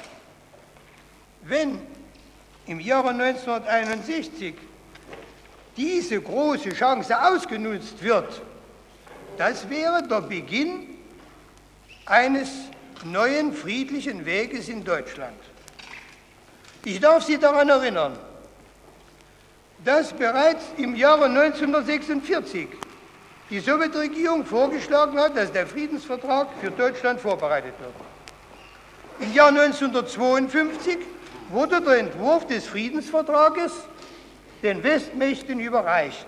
Wenn 1.44 1.80
im 2.66 2.80
Jahre 2.80 3.10
1961 3.10 4.56
diese 5.76 6.22
große 6.22 6.70
Chance 6.70 7.16
ausgenutzt 7.20 8.02
wird, 8.02 8.42
das 9.38 9.70
wäre 9.70 10.08
der 10.08 10.22
Beginn 10.22 10.88
eines 12.06 12.50
neuen 13.04 13.54
friedlichen 13.54 14.26
Weges 14.26 14.70
in 14.70 14.84
Deutschland. 14.84 15.38
Ich 16.86 17.00
darf 17.00 17.24
Sie 17.24 17.38
daran 17.38 17.70
erinnern, 17.70 18.18
dass 19.86 20.14
bereits 20.14 20.64
im 20.78 20.96
Jahre 20.96 21.26
1946 21.26 22.68
die 23.50 23.60
Sowjetregierung 23.60 24.46
vorgeschlagen 24.46 25.20
hat, 25.20 25.36
dass 25.36 25.52
der 25.52 25.68
Friedensvertrag 25.68 26.48
für 26.62 26.72
Deutschland 26.72 27.20
vorbereitet 27.20 27.74
wird. 27.80 27.94
Im 29.20 29.34
Jahr 29.34 29.50
1952 29.50 30.98
wurde 31.50 31.82
der 31.82 32.00
Entwurf 32.00 32.48
des 32.48 32.66
Friedensvertrages 32.66 33.72
den 34.64 34.82
Westmächten 34.84 35.60
überreicht. 35.60 36.26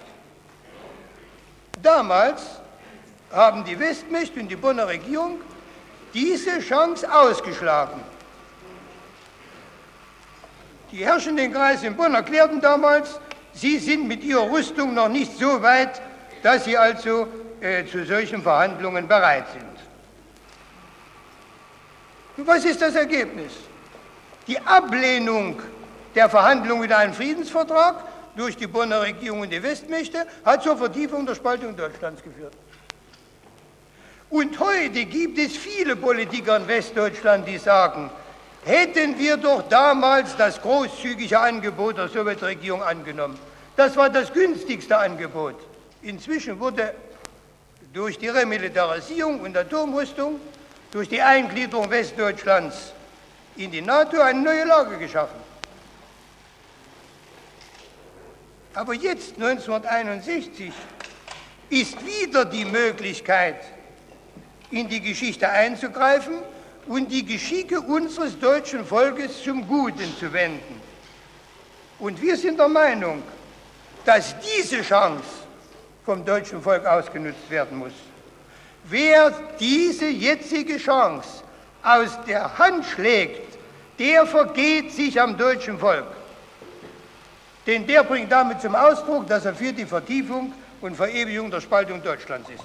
Damals 1.82 2.42
haben 3.32 3.64
die 3.64 3.80
Westmächte 3.80 4.40
und 4.40 4.50
die 4.50 4.56
Bonner 4.56 4.88
Regierung 4.88 5.40
diese 6.14 6.60
Chance 6.60 7.12
ausgeschlagen. 7.12 8.02
Die 10.92 11.04
herrschenden 11.04 11.52
Kreise 11.52 11.88
in 11.88 11.96
Bonn 11.96 12.14
erklärten 12.14 12.62
damals, 12.62 13.20
sie 13.56 13.80
sind 13.80 14.08
mit 14.08 14.24
ihrer 14.24 14.52
Rüstung 14.52 14.94
noch 14.94 15.10
nicht 15.10 15.38
so 15.38 15.62
weit, 15.62 16.02
dass 16.44 16.66
sie 16.66 16.78
also 16.78 17.28
äh, 17.62 17.86
zu 17.86 18.06
solchen 18.06 18.44
Verhandlungen 18.44 19.08
bereit 19.08 19.46
sind. 19.52 19.66
Was 22.46 22.66
ist 22.66 22.82
das 22.82 22.96
Ergebnis? 22.96 23.54
Die 24.48 24.60
Ablehnung 24.60 25.62
der 26.14 26.30
Verhandlungen 26.30 26.84
über 26.84 26.98
einen 26.98 27.14
Friedensvertrag 27.14 28.04
durch 28.36 28.58
die 28.58 28.68
Bonner 28.68 29.02
Regierung 29.02 29.42
und 29.42 29.52
die 29.52 29.64
Westmächte 29.64 30.28
hat 30.44 30.64
zur 30.64 30.78
Vertiefung 30.78 31.26
der 31.26 31.36
Spaltung 31.36 31.76
Deutschlands 31.76 32.22
geführt. 32.22 32.54
Und 34.30 34.60
heute 34.60 35.06
gibt 35.06 35.38
es 35.38 35.56
viele 35.56 35.96
Politiker 35.96 36.58
in 36.58 36.68
Westdeutschland, 36.68 37.48
die 37.48 37.58
sagen, 37.58 38.10
hätten 38.66 39.18
wir 39.20 39.38
doch 39.38 39.70
damals 39.70 40.36
das 40.36 40.60
großzügige 40.60 41.40
Angebot 41.40 41.98
der 41.98 42.10
Sowjetregierung 42.10 42.82
angenommen. 42.82 43.40
Das 43.76 43.96
war 43.96 44.10
das 44.10 44.34
günstigste 44.34 44.98
Angebot. 44.98 45.56
Inzwischen 46.02 46.60
wurde 46.60 46.94
durch 47.94 48.18
die 48.18 48.28
Remilitarisierung 48.28 49.40
und 49.42 49.56
Atomrüstung, 49.56 50.40
durch 50.92 51.08
die 51.08 51.22
Eingliederung 51.22 51.90
Westdeutschlands 51.90 52.94
in 53.56 53.70
die 53.70 53.82
NATO 53.82 54.20
eine 54.20 54.42
neue 54.42 54.66
Lage 54.66 54.98
geschaffen. 54.98 55.40
Aber 58.74 58.94
jetzt, 58.94 59.36
1961, 59.36 60.74
ist 61.70 62.06
wieder 62.06 62.46
die 62.46 62.66
Möglichkeit, 62.66 63.62
in 64.72 64.90
die 64.90 65.02
Geschichte 65.02 65.48
einzugreifen 65.48 66.40
und 66.88 67.12
die 67.12 67.26
Geschicke 67.26 67.80
unseres 67.82 68.38
deutschen 68.40 68.86
Volkes 68.86 69.44
zum 69.44 69.68
Guten 69.68 70.16
zu 70.18 70.32
wenden. 70.32 70.82
Und 72.00 72.22
wir 72.22 72.38
sind 72.38 72.60
der 72.60 72.68
Meinung, 72.68 73.24
dass 74.04 74.36
diese 74.40 74.82
Chance 74.82 75.24
vom 76.06 76.24
deutschen 76.24 76.62
Volk 76.62 76.86
ausgenutzt 76.86 77.50
werden 77.50 77.78
muss. 77.78 77.94
Wer 78.84 79.32
diese 79.60 80.08
jetzige 80.08 80.78
Chance 80.78 81.44
aus 81.82 82.18
der 82.28 82.58
Hand 82.58 82.86
schlägt, 82.86 83.58
der 83.98 84.28
vergeht 84.28 84.92
sich 84.92 85.20
am 85.20 85.38
deutschen 85.38 85.80
Volk. 85.80 86.06
Denn 87.66 87.88
der 87.88 88.04
bringt 88.04 88.32
damit 88.32 88.62
zum 88.62 88.76
Ausdruck, 88.76 89.26
dass 89.28 89.46
er 89.46 89.56
für 89.56 89.74
die 89.74 89.86
Vertiefung 89.86 90.54
und 90.82 90.96
Verewigung 90.96 91.50
der 91.50 91.62
Spaltung 91.62 92.04
Deutschlands 92.04 92.50
ist. 92.50 92.64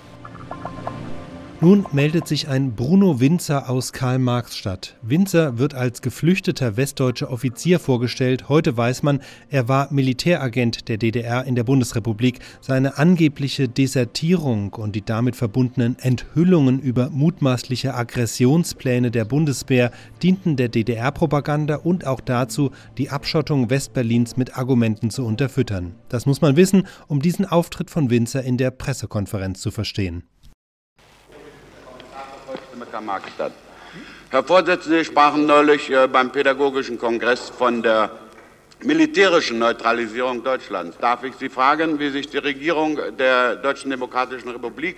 Nun 1.62 1.84
meldet 1.92 2.26
sich 2.26 2.48
ein 2.48 2.74
Bruno 2.74 3.20
Winzer 3.20 3.68
aus 3.68 3.92
Karl-Marx-Stadt. 3.92 4.96
Winzer 5.02 5.58
wird 5.58 5.74
als 5.74 6.00
geflüchteter 6.00 6.78
westdeutscher 6.78 7.30
Offizier 7.30 7.78
vorgestellt. 7.78 8.48
Heute 8.48 8.78
weiß 8.78 9.02
man, 9.02 9.20
er 9.50 9.68
war 9.68 9.92
Militäragent 9.92 10.88
der 10.88 10.96
DDR 10.96 11.44
in 11.44 11.56
der 11.56 11.64
Bundesrepublik. 11.64 12.38
Seine 12.62 12.96
angebliche 12.96 13.68
Desertierung 13.68 14.72
und 14.72 14.96
die 14.96 15.04
damit 15.04 15.36
verbundenen 15.36 15.98
Enthüllungen 15.98 16.80
über 16.80 17.10
mutmaßliche 17.10 17.92
Aggressionspläne 17.92 19.10
der 19.10 19.26
Bundeswehr 19.26 19.90
dienten 20.22 20.56
der 20.56 20.70
DDR-Propaganda 20.70 21.76
und 21.76 22.06
auch 22.06 22.22
dazu, 22.22 22.70
die 22.96 23.10
Abschottung 23.10 23.68
Westberlins 23.68 24.38
mit 24.38 24.56
Argumenten 24.56 25.10
zu 25.10 25.26
unterfüttern. 25.26 25.94
Das 26.08 26.24
muss 26.24 26.40
man 26.40 26.56
wissen, 26.56 26.86
um 27.06 27.20
diesen 27.20 27.44
Auftritt 27.44 27.90
von 27.90 28.08
Winzer 28.08 28.42
in 28.42 28.56
der 28.56 28.70
Pressekonferenz 28.70 29.60
zu 29.60 29.70
verstehen. 29.70 30.22
Markstadt. 32.98 33.52
Herr 34.30 34.44
Vorsitzender, 34.44 34.98
Sie 34.98 35.04
sprachen 35.04 35.46
neulich 35.46 35.90
äh, 35.90 36.06
beim 36.06 36.32
Pädagogischen 36.32 36.98
Kongress 36.98 37.50
von 37.50 37.82
der 37.82 38.10
militärischen 38.82 39.58
Neutralisierung 39.58 40.42
Deutschlands. 40.42 40.96
Darf 40.98 41.24
ich 41.24 41.34
Sie 41.36 41.48
fragen, 41.48 41.98
wie 41.98 42.10
sich 42.10 42.28
die 42.28 42.38
Regierung 42.38 42.98
der 43.18 43.56
Deutschen 43.56 43.90
Demokratischen 43.90 44.48
Republik 44.48 44.96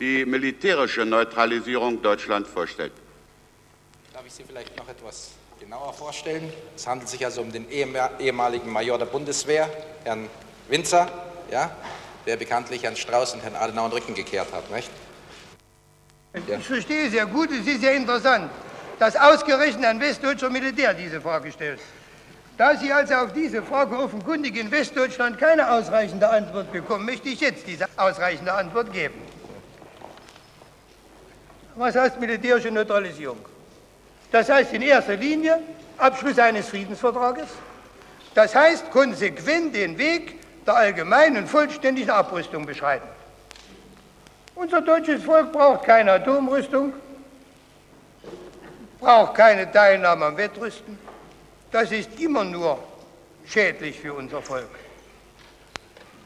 die 0.00 0.24
militärische 0.24 1.04
Neutralisierung 1.04 2.00
Deutschlands 2.02 2.48
vorstellt. 2.48 2.92
Darf 4.14 4.24
ich 4.26 4.32
Sie 4.32 4.44
vielleicht 4.44 4.76
noch 4.76 4.88
etwas 4.88 5.32
genauer 5.60 5.92
vorstellen? 5.92 6.50
Es 6.74 6.86
handelt 6.86 7.10
sich 7.10 7.24
also 7.24 7.42
um 7.42 7.52
den 7.52 7.68
ehemaligen 7.70 8.70
Major 8.72 8.98
der 8.98 9.06
Bundeswehr, 9.06 9.68
Herrn 10.04 10.28
Winzer, 10.68 11.06
ja, 11.50 11.76
der 12.26 12.36
bekanntlich 12.36 12.82
Herrn 12.82 12.96
Strauß 12.96 13.34
und 13.34 13.42
Herrn 13.42 13.56
Adenauer 13.56 13.90
den 13.90 13.98
Rücken 13.98 14.14
gekehrt 14.14 14.52
hat. 14.52 14.70
Nicht? 14.70 14.90
Ja. 16.34 16.56
Ich 16.58 16.66
verstehe 16.66 17.10
sehr 17.10 17.26
gut, 17.26 17.50
es 17.50 17.66
ist 17.66 17.80
sehr 17.80 17.94
interessant, 17.94 18.50
dass 18.98 19.16
ausgerechnet 19.16 19.84
ein 19.84 20.00
westdeutscher 20.00 20.50
Militär 20.50 20.94
diese 20.94 21.20
Frage 21.20 21.50
stellt. 21.50 21.80
Da 22.56 22.76
Sie 22.76 22.92
also 22.92 23.14
auf 23.14 23.32
diese 23.32 23.62
Frage 23.62 23.96
offenkundig 23.96 24.56
in 24.56 24.70
Westdeutschland 24.70 25.38
keine 25.38 25.70
ausreichende 25.70 26.28
Antwort 26.28 26.70
bekommen, 26.70 27.06
möchte 27.06 27.30
ich 27.30 27.40
jetzt 27.40 27.66
diese 27.66 27.86
ausreichende 27.96 28.52
Antwort 28.52 28.92
geben. 28.92 29.14
Was 31.74 31.96
heißt 31.96 32.20
militärische 32.20 32.70
Neutralisierung? 32.70 33.38
Das 34.30 34.48
heißt 34.48 34.72
in 34.74 34.82
erster 34.82 35.16
Linie 35.16 35.58
Abschluss 35.96 36.38
eines 36.38 36.68
Friedensvertrages. 36.68 37.48
Das 38.34 38.54
heißt 38.54 38.90
konsequent 38.90 39.74
den 39.74 39.98
Weg 39.98 40.38
der 40.66 40.76
allgemeinen 40.76 41.38
und 41.38 41.48
vollständigen 41.48 42.10
Abrüstung 42.10 42.66
beschreiten. 42.66 43.08
Unser 44.60 44.82
deutsches 44.82 45.24
Volk 45.24 45.52
braucht 45.52 45.84
keine 45.84 46.12
Atomrüstung, 46.12 46.92
braucht 49.00 49.34
keine 49.34 49.70
Teilnahme 49.72 50.26
am 50.26 50.36
Wettrüsten 50.36 50.98
das 51.70 51.92
ist 51.92 52.18
immer 52.20 52.44
nur 52.44 52.78
schädlich 53.46 53.98
für 53.98 54.14
unser 54.14 54.42
Volk. 54.42 54.68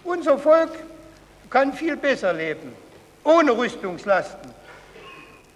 Unser 0.02 0.38
Volk 0.38 0.70
kann 1.50 1.72
viel 1.72 1.96
besser 1.96 2.32
leben, 2.32 2.74
ohne 3.22 3.56
Rüstungslasten, 3.56 4.50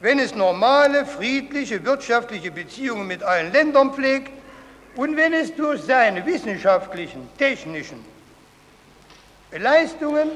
wenn 0.01 0.19
es 0.19 0.35
normale, 0.35 1.05
friedliche, 1.07 1.85
wirtschaftliche 1.85 2.51
Beziehungen 2.51 3.07
mit 3.07 3.23
allen 3.23 3.53
Ländern 3.53 3.93
pflegt 3.93 4.31
und 4.95 5.17
wenn 5.17 5.33
es 5.33 5.55
durch 5.57 5.83
seine 5.83 6.25
wissenschaftlichen, 6.25 7.29
technischen 7.39 8.05
Leistungen 9.51 10.31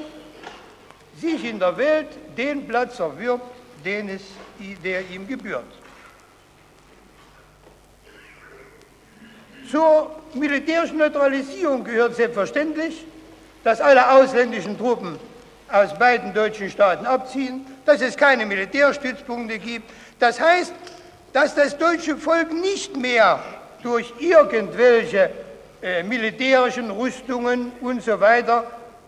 sich 1.23 1.45
in 1.45 1.59
der 1.59 1.75
Welt 1.77 2.07
den 2.37 2.67
Platz 2.67 2.99
erwirbt, 2.99 3.45
den 3.83 4.09
es, 4.09 4.21
der 4.83 5.01
ihm 5.09 5.27
gebührt. 5.27 5.71
Zur 9.71 10.11
militärischen 10.33 10.97
Neutralisierung 10.97 11.83
gehört 11.83 12.15
selbstverständlich, 12.15 13.05
dass 13.63 13.81
alle 13.81 14.11
ausländischen 14.11 14.77
Truppen 14.77 15.17
aus 15.71 15.97
beiden 15.97 16.33
deutschen 16.33 16.69
Staaten 16.69 17.05
abziehen, 17.05 17.65
dass 17.85 18.01
es 18.01 18.15
keine 18.15 18.45
Militärstützpunkte 18.45 19.57
gibt. 19.57 19.89
Das 20.19 20.39
heißt, 20.39 20.73
dass 21.31 21.55
das 21.55 21.77
deutsche 21.77 22.17
Volk 22.17 22.53
nicht 22.53 22.95
mehr 22.95 23.39
durch 23.81 24.13
irgendwelche 24.19 25.31
äh, 25.81 26.03
militärischen 26.03 26.91
Rüstungen 26.91 27.71
und 27.81 28.03
so 28.03 28.19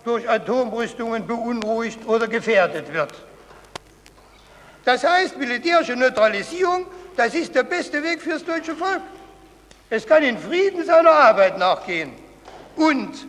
durch 0.06 0.30
Atomrüstungen 0.30 1.26
beunruhigt 1.28 2.08
oder 2.08 2.28
gefährdet 2.28 2.94
wird. 2.94 3.14
Das 4.86 5.04
heißt, 5.04 5.38
militärische 5.38 5.96
Neutralisierung, 5.96 6.86
das 7.18 7.34
ist 7.34 7.56
der 7.56 7.64
beste 7.64 8.04
Weg 8.04 8.22
fürs 8.22 8.46
deutsche 8.46 8.76
Volk. 8.76 9.02
Es 9.90 10.06
kann 10.06 10.24
in 10.24 10.38
Frieden 10.38 10.86
seiner 10.86 11.12
Arbeit 11.12 11.58
nachgehen. 11.58 12.12
Und 12.76 13.26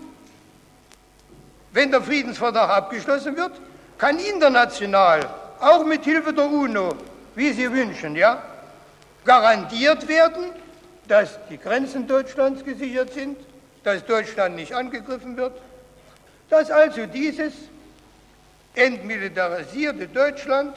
wenn 1.73 1.91
der 1.91 2.03
Friedensvertrag 2.03 2.69
abgeschlossen 2.71 3.37
wird, 3.37 3.53
kann 3.99 4.19
international, 4.19 5.21
auch 5.61 5.85
mit 5.85 6.05
Hilfe 6.05 6.33
der 6.33 6.45
UNO, 6.45 6.95
wie 7.35 7.53
Sie 7.53 7.71
wünschen, 7.73 8.17
ja, 8.17 8.43
garantiert 9.25 10.07
werden, 10.09 10.51
dass 11.09 11.39
die 11.49 11.59
Grenzen 11.59 12.07
Deutschlands 12.07 12.65
gesichert 12.65 13.13
sind, 13.15 13.39
dass 13.83 14.05
Deutschland 14.05 14.57
nicht 14.57 14.75
angegriffen 14.75 15.37
wird, 15.37 15.53
dass 16.49 16.71
also 16.71 17.07
dieses 17.07 17.53
entmilitarisierte 18.75 20.07
Deutschland 20.09 20.77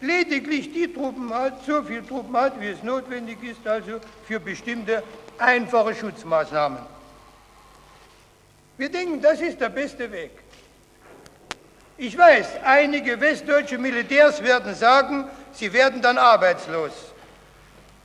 lediglich 0.00 0.72
die 0.72 0.92
Truppen 0.92 1.32
hat, 1.32 1.64
so 1.64 1.82
viel 1.82 2.02
Truppen 2.02 2.36
hat, 2.36 2.60
wie 2.60 2.68
es 2.68 2.82
notwendig 2.82 3.42
ist, 3.42 3.66
also 3.66 4.00
für 4.26 4.40
bestimmte 4.40 5.02
einfache 5.38 5.94
Schutzmaßnahmen. 5.94 6.78
Wir 8.78 8.88
denken, 8.88 9.20
das 9.20 9.40
ist 9.40 9.60
der 9.60 9.68
beste 9.68 10.10
Weg. 10.10 10.30
Ich 11.98 12.16
weiß, 12.16 12.46
einige 12.64 13.20
westdeutsche 13.20 13.78
Militärs 13.78 14.42
werden 14.42 14.74
sagen, 14.74 15.28
sie 15.52 15.72
werden 15.72 16.02
dann 16.02 16.18
arbeitslos. 16.18 16.92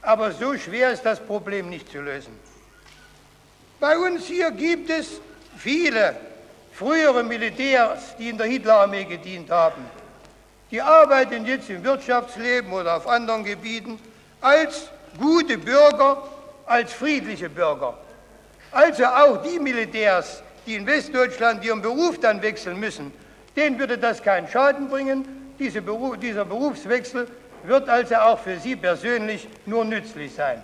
Aber 0.01 0.31
so 0.31 0.55
schwer 0.55 0.91
ist 0.91 1.03
das 1.03 1.19
Problem 1.19 1.69
nicht 1.69 1.91
zu 1.91 2.01
lösen. 2.01 2.37
Bei 3.79 3.97
uns 3.97 4.25
hier 4.25 4.51
gibt 4.51 4.89
es 4.89 5.19
viele 5.57 6.15
frühere 6.77 7.23
Militärs, 7.23 8.15
die 8.19 8.29
in 8.29 8.37
der 8.37 8.45
Hitlerarmee 8.45 9.05
gedient 9.05 9.49
haben. 9.49 9.83
Die 10.69 10.79
arbeiten 10.79 11.43
jetzt 11.45 11.69
im 11.71 11.83
Wirtschaftsleben 11.83 12.71
oder 12.71 12.97
auf 12.97 13.07
anderen 13.07 13.43
Gebieten 13.43 13.99
als 14.41 14.89
gute 15.17 15.57
Bürger, 15.57 16.21
als 16.67 16.93
friedliche 16.93 17.49
Bürger. 17.49 17.97
Also 18.71 19.05
auch 19.05 19.41
die 19.41 19.57
Militärs, 19.59 20.43
die 20.67 20.75
in 20.75 20.85
Westdeutschland 20.85 21.65
ihren 21.65 21.81
Beruf 21.81 22.19
dann 22.19 22.43
wechseln 22.43 22.79
müssen, 22.79 23.11
denen 23.55 23.79
würde 23.79 23.97
das 23.97 24.21
keinen 24.21 24.47
Schaden 24.47 24.87
bringen. 24.87 25.55
Diese 25.57 25.81
Beruf, 25.81 26.19
dieser 26.19 26.45
Berufswechsel 26.45 27.27
wird 27.63 27.89
also 27.89 28.15
auch 28.17 28.39
für 28.39 28.59
sie 28.59 28.75
persönlich 28.75 29.47
nur 29.65 29.83
nützlich 29.83 30.35
sein. 30.35 30.61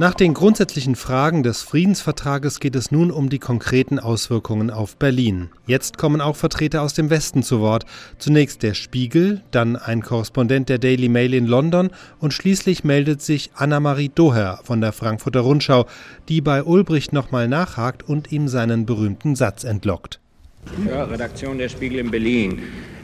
Nach 0.00 0.14
den 0.14 0.32
grundsätzlichen 0.32 0.96
Fragen 0.96 1.42
des 1.42 1.60
Friedensvertrages 1.60 2.58
geht 2.58 2.74
es 2.74 2.90
nun 2.90 3.10
um 3.10 3.28
die 3.28 3.38
konkreten 3.38 3.98
Auswirkungen 3.98 4.70
auf 4.70 4.96
Berlin. 4.96 5.50
Jetzt 5.66 5.98
kommen 5.98 6.22
auch 6.22 6.36
Vertreter 6.36 6.80
aus 6.80 6.94
dem 6.94 7.10
Westen 7.10 7.42
zu 7.42 7.60
Wort. 7.60 7.84
Zunächst 8.16 8.62
der 8.62 8.72
Spiegel, 8.72 9.42
dann 9.50 9.76
ein 9.76 10.00
Korrespondent 10.00 10.70
der 10.70 10.78
Daily 10.78 11.10
Mail 11.10 11.34
in 11.34 11.44
London 11.44 11.90
und 12.18 12.32
schließlich 12.32 12.82
meldet 12.82 13.20
sich 13.20 13.50
Anna-Marie 13.54 14.10
Doher 14.14 14.60
von 14.64 14.80
der 14.80 14.92
Frankfurter 14.92 15.40
Rundschau, 15.40 15.84
die 16.30 16.40
bei 16.40 16.64
Ulbricht 16.64 17.12
nochmal 17.12 17.46
nachhakt 17.46 18.02
und 18.02 18.32
ihm 18.32 18.48
seinen 18.48 18.86
berühmten 18.86 19.36
Satz 19.36 19.64
entlockt. 19.64 20.18
Ja, 20.88 21.04
Redaktion 21.04 21.58
der 21.58 21.68
Spiegel 21.68 21.98
in 21.98 22.10
Berlin. 22.10 22.60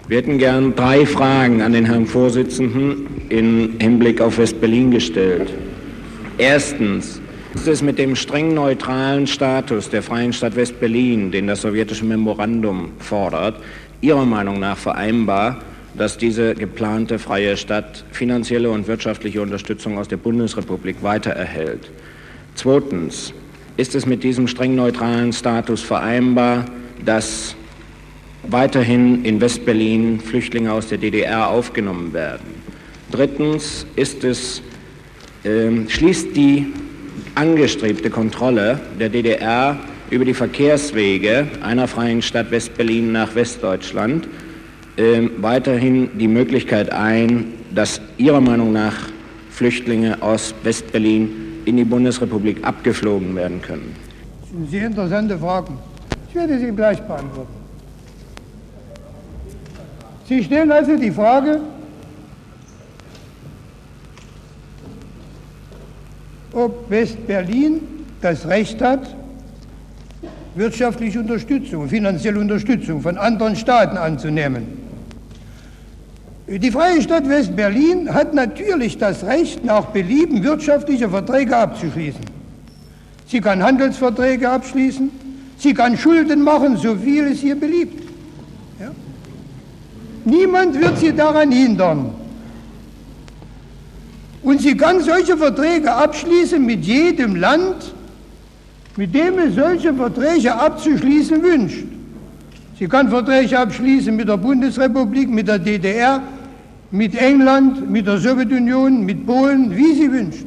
Wir 0.08 0.16
hätten 0.16 0.38
gern 0.38 0.74
drei 0.74 1.04
Fragen 1.04 1.60
an 1.60 1.74
den 1.74 1.84
Herrn 1.84 2.06
Vorsitzenden 2.06 3.28
im 3.28 3.78
Hinblick 3.80 4.22
auf 4.22 4.38
West-Berlin 4.38 4.92
gestellt. 4.92 5.52
Erstens 6.38 7.20
ist 7.54 7.66
es 7.66 7.80
mit 7.80 7.98
dem 7.98 8.14
streng 8.14 8.52
neutralen 8.52 9.26
Status 9.26 9.88
der 9.88 10.02
Freien 10.02 10.34
Stadt 10.34 10.54
West-Berlin, 10.54 11.30
den 11.30 11.46
das 11.46 11.62
sowjetische 11.62 12.04
Memorandum 12.04 12.92
fordert, 12.98 13.62
Ihrer 14.02 14.26
Meinung 14.26 14.60
nach 14.60 14.76
vereinbar, 14.76 15.60
dass 15.96 16.18
diese 16.18 16.54
geplante 16.54 17.18
freie 17.18 17.56
Stadt 17.56 18.04
finanzielle 18.12 18.68
und 18.68 18.86
wirtschaftliche 18.86 19.40
Unterstützung 19.40 19.96
aus 19.96 20.08
der 20.08 20.18
Bundesrepublik 20.18 21.02
weiter 21.02 21.30
erhält? 21.30 21.90
Zweitens, 22.54 23.32
ist 23.78 23.94
es 23.94 24.04
mit 24.04 24.22
diesem 24.22 24.46
streng 24.46 24.74
neutralen 24.74 25.32
Status 25.32 25.80
vereinbar, 25.80 26.66
dass 27.02 27.56
weiterhin 28.42 29.24
in 29.24 29.40
West-Berlin 29.40 30.20
Flüchtlinge 30.20 30.70
aus 30.70 30.88
der 30.88 30.98
DDR 30.98 31.48
aufgenommen 31.48 32.12
werden? 32.12 32.62
Drittens, 33.10 33.86
ist 33.96 34.22
es 34.24 34.60
ähm, 35.46 35.88
schließt 35.88 36.36
die 36.36 36.66
angestrebte 37.36 38.10
Kontrolle 38.10 38.80
der 38.98 39.08
DDR 39.08 39.78
über 40.10 40.24
die 40.24 40.34
Verkehrswege 40.34 41.46
einer 41.62 41.86
freien 41.86 42.20
Stadt 42.20 42.50
Westberlin 42.50 43.12
nach 43.12 43.34
Westdeutschland 43.34 44.26
äh, 44.96 45.28
weiterhin 45.38 46.18
die 46.18 46.28
Möglichkeit 46.28 46.92
ein, 46.92 47.54
dass 47.74 48.00
Ihrer 48.16 48.40
Meinung 48.40 48.72
nach 48.72 48.94
Flüchtlinge 49.50 50.20
aus 50.20 50.54
Westberlin 50.64 51.30
in 51.64 51.76
die 51.76 51.84
Bundesrepublik 51.84 52.64
abgeflogen 52.66 53.34
werden 53.36 53.62
können? 53.62 53.94
Das 54.40 54.50
sind 54.50 54.70
sehr 54.70 54.86
interessante 54.86 55.38
Fragen. 55.38 55.78
Ich 56.28 56.34
werde 56.34 56.58
sie 56.58 56.72
gleich 56.72 57.00
beantworten. 57.02 57.54
Sie 60.28 60.42
stellen 60.42 60.72
also 60.72 60.96
die 60.96 61.10
Frage, 61.10 61.60
ob 66.56 66.90
West-Berlin 66.90 67.80
das 68.22 68.46
Recht 68.48 68.80
hat, 68.80 69.14
wirtschaftliche 70.54 71.20
Unterstützung, 71.20 71.88
finanzielle 71.88 72.40
Unterstützung 72.40 73.02
von 73.02 73.18
anderen 73.18 73.56
Staaten 73.56 73.98
anzunehmen. 73.98 74.66
Die 76.48 76.70
Freie 76.70 77.02
Stadt 77.02 77.28
West-Berlin 77.28 78.14
hat 78.14 78.32
natürlich 78.32 78.96
das 78.96 79.24
Recht, 79.24 79.64
nach 79.64 79.86
Belieben 79.86 80.42
wirtschaftliche 80.44 81.10
Verträge 81.10 81.56
abzuschließen. 81.56 82.24
Sie 83.26 83.40
kann 83.40 83.62
Handelsverträge 83.62 84.48
abschließen, 84.48 85.10
sie 85.58 85.74
kann 85.74 85.98
Schulden 85.98 86.42
machen, 86.42 86.76
so 86.76 86.94
viel 86.94 87.26
es 87.26 87.42
ihr 87.42 87.58
beliebt. 87.58 88.02
Ja? 88.80 88.92
Niemand 90.24 90.80
wird 90.80 90.98
sie 90.98 91.12
daran 91.12 91.50
hindern. 91.50 92.25
Und 94.46 94.62
sie 94.62 94.76
kann 94.76 95.00
solche 95.00 95.36
Verträge 95.36 95.92
abschließen 95.92 96.64
mit 96.64 96.84
jedem 96.84 97.34
Land, 97.34 97.92
mit 98.96 99.12
dem 99.12 99.40
es 99.40 99.56
solche 99.56 99.92
Verträge 99.92 100.54
abzuschließen 100.54 101.42
wünscht. 101.42 101.84
Sie 102.78 102.86
kann 102.86 103.08
Verträge 103.08 103.58
abschließen 103.58 104.14
mit 104.14 104.28
der 104.28 104.36
Bundesrepublik, 104.36 105.28
mit 105.28 105.48
der 105.48 105.58
DDR, 105.58 106.22
mit 106.92 107.16
England, 107.16 107.90
mit 107.90 108.06
der 108.06 108.18
Sowjetunion, 108.18 109.04
mit 109.04 109.26
Polen, 109.26 109.76
wie 109.76 109.94
sie 109.94 110.12
wünscht. 110.12 110.46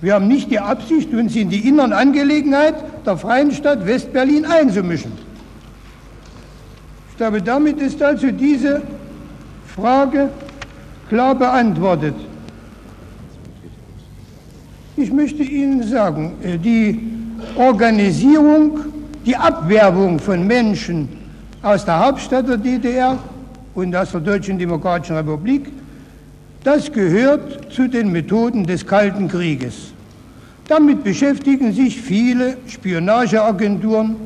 Wir 0.00 0.14
haben 0.14 0.26
nicht 0.26 0.50
die 0.50 0.58
Absicht, 0.58 1.12
uns 1.12 1.36
in 1.36 1.50
die 1.50 1.68
inneren 1.68 1.92
Angelegenheit 1.92 2.76
der 3.04 3.18
freien 3.18 3.52
Stadt 3.52 3.86
Westberlin 3.86 4.46
einzumischen. 4.46 5.12
Ich 7.10 7.18
glaube, 7.18 7.42
damit 7.42 7.78
ist 7.78 8.02
also 8.02 8.30
diese 8.30 8.80
Frage 9.76 10.30
klar 11.12 11.34
beantwortet. 11.34 12.14
Ich 14.96 15.12
möchte 15.12 15.42
Ihnen 15.42 15.82
sagen, 15.82 16.32
äh, 16.42 16.56
die 16.56 17.00
Organisierung, 17.54 18.78
die 19.26 19.36
Abwerbung 19.36 20.18
von 20.18 20.46
Menschen 20.46 21.10
aus 21.60 21.84
der 21.84 21.98
Hauptstadt 22.06 22.48
der 22.48 22.56
DDR 22.56 23.18
und 23.74 23.94
aus 23.94 24.12
der 24.12 24.22
Deutschen 24.22 24.58
Demokratischen 24.58 25.16
Republik, 25.16 25.70
das 26.64 26.90
gehört 26.90 27.70
zu 27.70 27.88
den 27.88 28.10
Methoden 28.10 28.64
des 28.64 28.86
Kalten 28.86 29.28
Krieges. 29.28 29.92
Damit 30.66 31.04
beschäftigen 31.04 31.74
sich 31.74 32.00
viele 32.00 32.56
Spionageagenturen, 32.66 34.16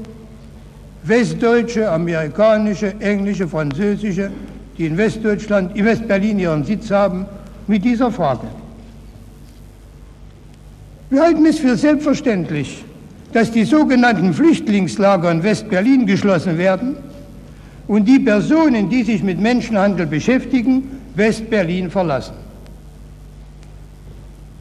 westdeutsche, 1.02 1.90
amerikanische, 1.90 2.94
englische, 3.00 3.48
französische, 3.48 4.30
die 4.78 4.86
in 4.86 4.96
Westdeutschland, 4.96 5.76
in 5.76 5.84
Westberlin 5.84 6.38
ihren 6.38 6.64
Sitz 6.64 6.90
haben, 6.90 7.26
mit 7.66 7.84
dieser 7.84 8.10
Frage. 8.10 8.46
Wir 11.08 11.22
halten 11.22 11.46
es 11.46 11.58
für 11.58 11.76
selbstverständlich, 11.76 12.84
dass 13.32 13.50
die 13.52 13.64
sogenannten 13.64 14.34
Flüchtlingslager 14.34 15.30
in 15.30 15.42
Westberlin 15.42 16.06
geschlossen 16.06 16.58
werden 16.58 16.96
und 17.86 18.06
die 18.06 18.18
Personen, 18.18 18.88
die 18.90 19.02
sich 19.02 19.22
mit 19.22 19.40
Menschenhandel 19.40 20.06
beschäftigen, 20.06 20.90
Westberlin 21.14 21.90
verlassen. 21.90 22.34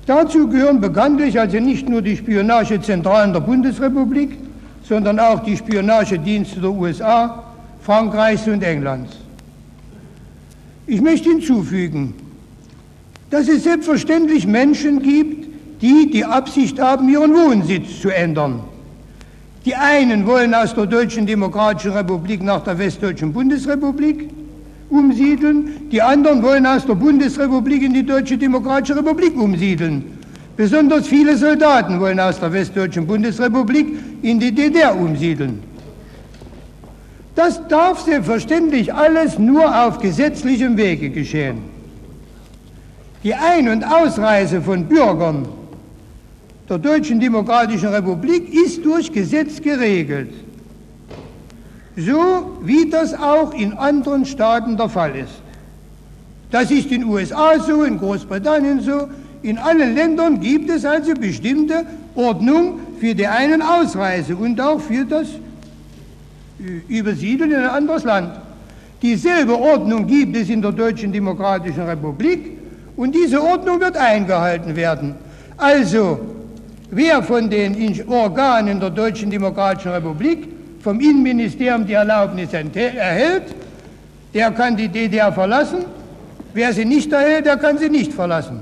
Dazu 0.06 0.47
gehören 0.47 0.80
bekanntlich 0.82 1.39
also 1.39 1.60
nicht 1.60 1.89
nur 1.89 2.01
die 2.01 2.15
Spionagezentralen 2.15 3.34
der 3.34 3.39
Bundesrepublik, 3.39 4.38
sondern 4.88 5.19
auch 5.19 5.43
die 5.43 5.58
Spionagedienste 5.58 6.60
der 6.60 6.69
USA, 6.69 7.43
Frankreichs 7.82 8.47
und 8.47 8.62
Englands. 8.62 9.24
Ich 10.88 11.02
möchte 11.02 11.30
hinzufügen, 11.30 12.13
dass 13.32 13.48
es 13.48 13.63
selbstverständlich 13.63 14.45
Menschen 14.45 15.02
gibt, 15.02 15.48
die 15.82 16.12
die 16.12 16.24
Absicht 16.24 16.80
haben, 16.80 17.10
ihren 17.10 17.34
Wohnsitz 17.34 18.02
zu 18.02 18.10
ändern. 18.10 18.62
Die 19.65 19.76
einen 19.76 20.28
wollen 20.28 20.54
aus 20.54 20.76
der 20.76 20.86
Deutschen 20.86 21.26
Demokratischen 21.26 21.91
Republik 21.91 22.43
nach 22.43 22.63
der 22.63 22.78
Westdeutschen 22.78 23.34
Bundesrepublik, 23.34 24.30
umsiedeln, 24.89 25.89
die 25.91 26.02
anderen 26.02 26.43
wollen 26.43 26.67
aus 26.67 26.86
der 26.86 26.93
Bundesrepublik 26.93 27.82
in 27.82 27.93
die 27.93 28.06
Deutsche 28.06 28.38
Demokratische 28.38 28.95
Republik 28.95 29.36
umsiedeln. 29.36 30.04
Besonders 30.56 31.08
viele 31.08 31.36
Soldaten 31.36 32.00
wollen 32.00 32.19
aus 32.19 32.39
der 32.39 32.54
Westdeutschen 32.54 33.08
Bundesrepublik 33.08 33.88
in 34.21 34.39
die 34.39 34.54
DDR 34.54 34.95
umsiedeln. 34.95 35.60
Das 37.36 37.67
darf 37.67 38.02
selbstverständlich 38.02 38.93
alles 38.93 39.38
nur 39.38 39.86
auf 39.86 40.00
gesetzlichem 40.00 40.78
Wege 40.78 41.10
geschehen. 41.10 41.63
Die 43.24 43.34
Ein- 43.34 43.69
und 43.69 43.84
Ausreise 43.84 44.62
von 44.62 44.86
Bürgern 44.86 45.48
der 46.69 46.78
Deutschen 46.80 47.19
Demokratischen 47.19 47.89
Republik 47.89 48.54
ist 48.54 48.84
durch 48.86 49.12
Gesetz 49.12 49.62
geregelt 49.62 50.34
so 51.98 52.58
wie 52.62 52.89
das 52.89 53.13
auch 53.13 53.54
in 53.54 53.74
anderen 53.74 54.26
Staaten 54.26 54.78
der 54.78 54.89
Fall 54.89 55.15
ist. 55.15 55.41
Das 56.52 56.71
ist 56.71 56.91
in 56.91 57.02
den 57.02 57.10
USA 57.10 57.60
so, 57.60 57.84
in 57.84 57.98
Großbritannien 57.98 58.82
so. 58.82 59.08
In 59.41 59.58
allen 59.58 59.95
Ländern 59.95 60.39
gibt 60.39 60.69
es 60.69 60.86
also 60.86 61.13
bestimmte 61.13 61.86
Ordnung 62.15 62.80
für 63.00 63.13
die 63.13 63.28
einen 63.28 63.62
Ausreise 63.62 64.36
und 64.36 64.60
auch 64.60 64.80
für 64.80 65.06
das 65.06 65.28
Übersiedeln 66.87 67.51
in 67.51 67.57
ein 67.57 67.69
anderes 67.69 68.03
Land. 68.03 68.39
Dieselbe 69.01 69.59
Ordnung 69.59 70.07
gibt 70.07 70.35
es 70.37 70.49
in 70.49 70.61
der 70.61 70.71
Deutschen 70.71 71.11
Demokratischen 71.11 71.83
Republik 71.83 72.57
und 72.95 73.13
diese 73.13 73.41
Ordnung 73.41 73.79
wird 73.79 73.97
eingehalten 73.97 74.75
werden. 74.75 75.15
Also, 75.57 76.19
wer 76.91 77.21
von 77.21 77.49
den 77.49 77.75
Organen 78.07 78.79
der 78.79 78.89
Deutschen 78.89 79.29
Demokratischen 79.29 79.91
Republik 79.91 80.47
vom 80.79 80.99
Innenministerium 80.99 81.85
die 81.85 81.93
Erlaubnis 81.93 82.53
erhält, 82.53 83.55
der 84.33 84.51
kann 84.51 84.77
die 84.77 84.87
DDR 84.87 85.31
verlassen. 85.31 85.85
Wer 86.53 86.71
sie 86.73 86.85
nicht 86.85 87.11
erhält, 87.11 87.45
der 87.45 87.57
kann 87.57 87.77
sie 87.77 87.89
nicht 87.89 88.13
verlassen. 88.13 88.61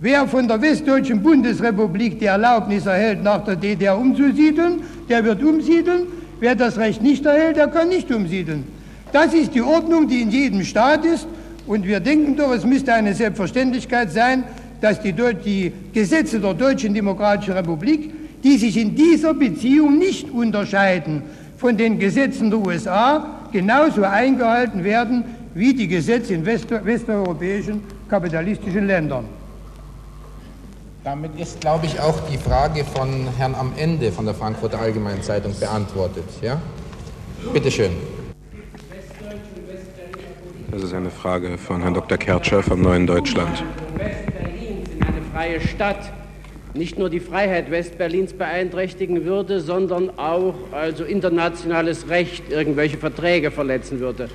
Wer 0.00 0.26
von 0.26 0.48
der 0.48 0.60
Westdeutschen 0.60 1.22
Bundesrepublik 1.22 2.18
die 2.18 2.26
Erlaubnis 2.26 2.86
erhält, 2.86 3.22
nach 3.22 3.44
der 3.44 3.56
DDR 3.56 3.96
umzusiedeln, 3.96 4.82
der 5.08 5.24
wird 5.24 5.42
umsiedeln. 5.42 6.02
Wer 6.44 6.54
das 6.54 6.76
Recht 6.76 7.00
nicht 7.00 7.24
erhält, 7.24 7.56
der 7.56 7.68
kann 7.68 7.88
nicht 7.88 8.12
umsiedeln. 8.12 8.64
Das 9.12 9.32
ist 9.32 9.54
die 9.54 9.62
Ordnung, 9.62 10.08
die 10.08 10.20
in 10.20 10.30
jedem 10.30 10.62
Staat 10.62 11.06
ist. 11.06 11.26
Und 11.66 11.86
wir 11.86 12.00
denken 12.00 12.36
doch, 12.36 12.52
es 12.52 12.66
müsste 12.66 12.92
eine 12.92 13.14
Selbstverständlichkeit 13.14 14.12
sein, 14.12 14.44
dass 14.82 15.00
die, 15.00 15.14
die 15.14 15.72
Gesetze 15.94 16.38
der 16.40 16.52
Deutschen 16.52 16.92
Demokratischen 16.92 17.54
Republik 17.54 18.12
die 18.44 18.58
sich 18.58 18.76
in 18.76 18.94
dieser 18.94 19.32
Beziehung 19.32 19.98
nicht 19.98 20.30
unterscheiden 20.30 21.22
von 21.56 21.78
den 21.78 21.98
Gesetzen 21.98 22.50
der 22.50 22.58
USA, 22.58 23.40
genauso 23.50 24.02
eingehalten 24.02 24.84
werden 24.84 25.24
wie 25.54 25.72
die 25.72 25.88
Gesetze 25.88 26.34
in 26.34 26.44
west 26.44 26.66
westeuropäischen 26.70 27.80
kapitalistischen 28.06 28.86
Ländern. 28.86 29.24
Damit 31.04 31.38
ist, 31.38 31.60
glaube 31.60 31.84
ich, 31.84 32.00
auch 32.00 32.18
die 32.30 32.38
Frage 32.38 32.82
von 32.82 33.28
Herrn 33.36 33.54
am 33.54 33.74
Ende 33.76 34.10
von 34.10 34.24
der 34.24 34.34
Frankfurter 34.34 34.80
Allgemeinen 34.80 35.20
Zeitung 35.20 35.54
beantwortet. 35.60 36.24
Ja? 36.40 36.62
Bitte 37.52 37.70
schön. 37.70 37.90
Das 40.70 40.82
ist 40.82 40.94
eine 40.94 41.10
Frage 41.10 41.58
von 41.58 41.82
Herrn 41.82 41.92
Dr. 41.92 42.16
Kertscher 42.16 42.62
vom 42.62 42.80
Neuen 42.80 43.06
Deutschland. 43.06 43.62
West-Berlin 43.96 44.82
ist 44.82 45.06
eine 45.06 45.22
freie 45.30 45.60
Stadt 45.60 46.10
nicht 46.72 46.98
nur 46.98 47.10
die 47.10 47.20
Freiheit 47.20 47.70
Westberlins 47.70 48.32
beeinträchtigen 48.32 49.24
würde, 49.24 49.60
sondern 49.60 50.18
auch 50.18 50.54
also 50.72 51.04
internationales 51.04 52.08
Recht, 52.08 52.50
irgendwelche 52.50 52.96
Verträge 52.96 53.50
verletzen 53.50 54.00
würde. 54.00 54.28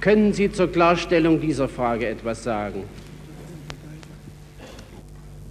Können 0.00 0.32
Sie 0.32 0.50
zur 0.50 0.72
Klarstellung 0.72 1.40
dieser 1.40 1.68
Frage 1.68 2.08
etwas 2.08 2.42
sagen? 2.42 2.84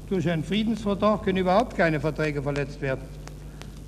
Durch 0.10 0.30
einen 0.30 0.44
Friedensvertrag 0.44 1.24
können 1.24 1.40
überhaupt 1.40 1.76
keine 1.76 2.00
Verträge 2.00 2.42
verletzt 2.42 2.82
werden, 2.82 3.02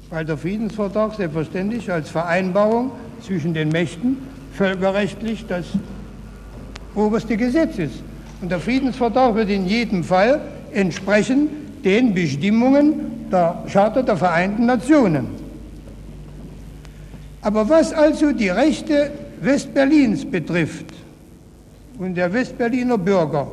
weil 0.09 0.25
der 0.25 0.37
Friedensvertrag 0.37 1.15
selbstverständlich 1.15 1.89
als 1.89 2.09
Vereinbarung 2.09 2.91
zwischen 3.21 3.53
den 3.53 3.69
Mächten 3.69 4.17
völkerrechtlich 4.53 5.45
das 5.47 5.65
oberste 6.93 7.37
Gesetz 7.37 7.77
ist. 7.77 8.03
Und 8.41 8.51
der 8.51 8.59
Friedensvertrag 8.59 9.35
wird 9.35 9.49
in 9.49 9.65
jedem 9.65 10.03
Fall 10.03 10.41
entsprechen 10.73 11.47
den 11.85 12.13
Bestimmungen 12.13 13.29
der 13.31 13.63
Charta 13.71 14.01
der 14.01 14.17
Vereinten 14.17 14.65
Nationen. 14.65 15.27
Aber 17.41 17.69
was 17.69 17.93
also 17.93 18.33
die 18.33 18.49
Rechte 18.49 19.11
Westberlins 19.39 20.29
betrifft 20.29 20.87
und 21.97 22.15
der 22.15 22.33
Westberliner 22.33 22.97
Bürger, 22.97 23.47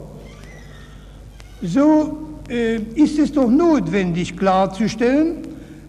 so 1.62 2.26
ist 2.48 3.18
es 3.18 3.32
doch 3.32 3.50
notwendig 3.50 4.36
klarzustellen, 4.36 5.38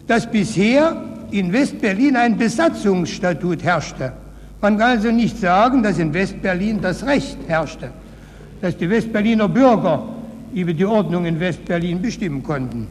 dass 0.08 0.30
bisher 0.30 1.04
in 1.32 1.52
Westberlin 1.52 2.16
ein 2.16 2.38
Besatzungsstatut 2.38 3.64
herrschte. 3.64 4.14
Man 4.62 4.78
kann 4.78 4.92
also 4.98 5.12
nicht 5.12 5.38
sagen, 5.38 5.84
dass 5.84 6.00
in 6.00 6.14
Westberlin 6.14 6.82
das 6.82 7.06
Recht 7.06 7.38
herrschte, 7.48 7.92
dass 8.62 8.76
die 8.76 8.90
Westberliner 8.90 9.48
Bürger 9.48 10.04
über 10.54 10.74
die 10.74 10.86
Ordnung 10.86 11.26
in 11.26 11.40
Westberlin 11.40 12.02
bestimmen 12.02 12.42
konnten. 12.42 12.88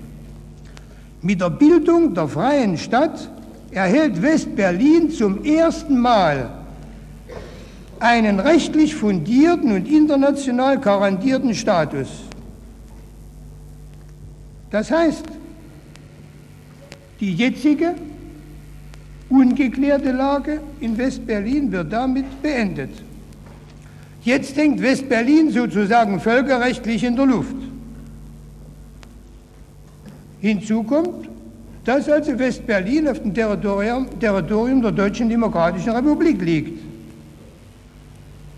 Mit 1.22 1.40
der 1.40 1.50
Bildung 1.50 2.14
der 2.14 2.28
freien 2.28 2.76
Stadt 2.78 3.28
erhält 3.72 4.22
Westberlin 4.22 5.10
zum 5.10 5.44
ersten 5.44 5.98
Mal 5.98 6.50
einen 7.98 8.38
rechtlich 8.38 8.94
fundierten 8.94 9.72
und 9.72 9.88
international 9.88 10.78
garantierten 10.78 11.54
Status. 11.54 12.08
Das 14.70 14.90
heißt, 14.90 15.24
die 17.20 17.34
jetzige 17.34 17.94
ungeklärte 19.28 20.12
Lage 20.12 20.60
in 20.80 20.96
Westberlin 20.96 21.70
wird 21.72 21.92
damit 21.92 22.42
beendet. 22.42 22.90
Jetzt 24.22 24.56
hängt 24.56 24.82
West-Berlin 24.82 25.50
sozusagen 25.50 26.20
völkerrechtlich 26.20 27.04
in 27.04 27.14
der 27.14 27.26
Luft. 27.26 27.54
Hinzu 30.40 30.82
kommt, 30.82 31.28
dass 31.84 32.08
also 32.08 32.36
West-Berlin 32.36 33.08
auf 33.08 33.20
dem 33.20 33.32
Territorium, 33.32 34.18
Territorium 34.18 34.82
der 34.82 34.92
Deutschen 34.92 35.28
Demokratischen 35.28 35.90
Republik 35.90 36.42
liegt. 36.42 36.80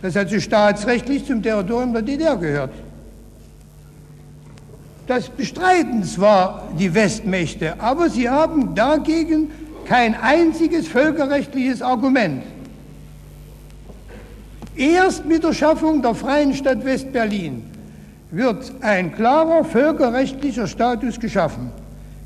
Das 0.01 0.16
also 0.16 0.40
staatsrechtlich 0.40 1.27
zum 1.27 1.42
Territorium 1.42 1.92
der 1.92 2.03
DDR 2.03 2.37
gehört. 2.37 2.73
Das 5.09 5.31
bestreiten 5.31 6.05
zwar 6.05 6.68
die 6.79 6.94
Westmächte, 6.94 7.81
aber 7.81 8.11
sie 8.11 8.29
haben 8.29 8.75
dagegen 8.75 9.51
kein 9.87 10.14
einziges 10.14 10.87
völkerrechtliches 10.87 11.81
Argument. 11.81 12.42
Erst 14.77 15.25
mit 15.25 15.42
der 15.42 15.55
Schaffung 15.55 16.03
der 16.03 16.14
freien 16.14 16.53
Stadt 16.53 16.85
West-Berlin 16.85 17.62
wird 18.31 18.71
ein 18.83 19.14
klarer 19.14 19.64
völkerrechtlicher 19.64 20.66
Status 20.66 21.18
geschaffen, 21.18 21.71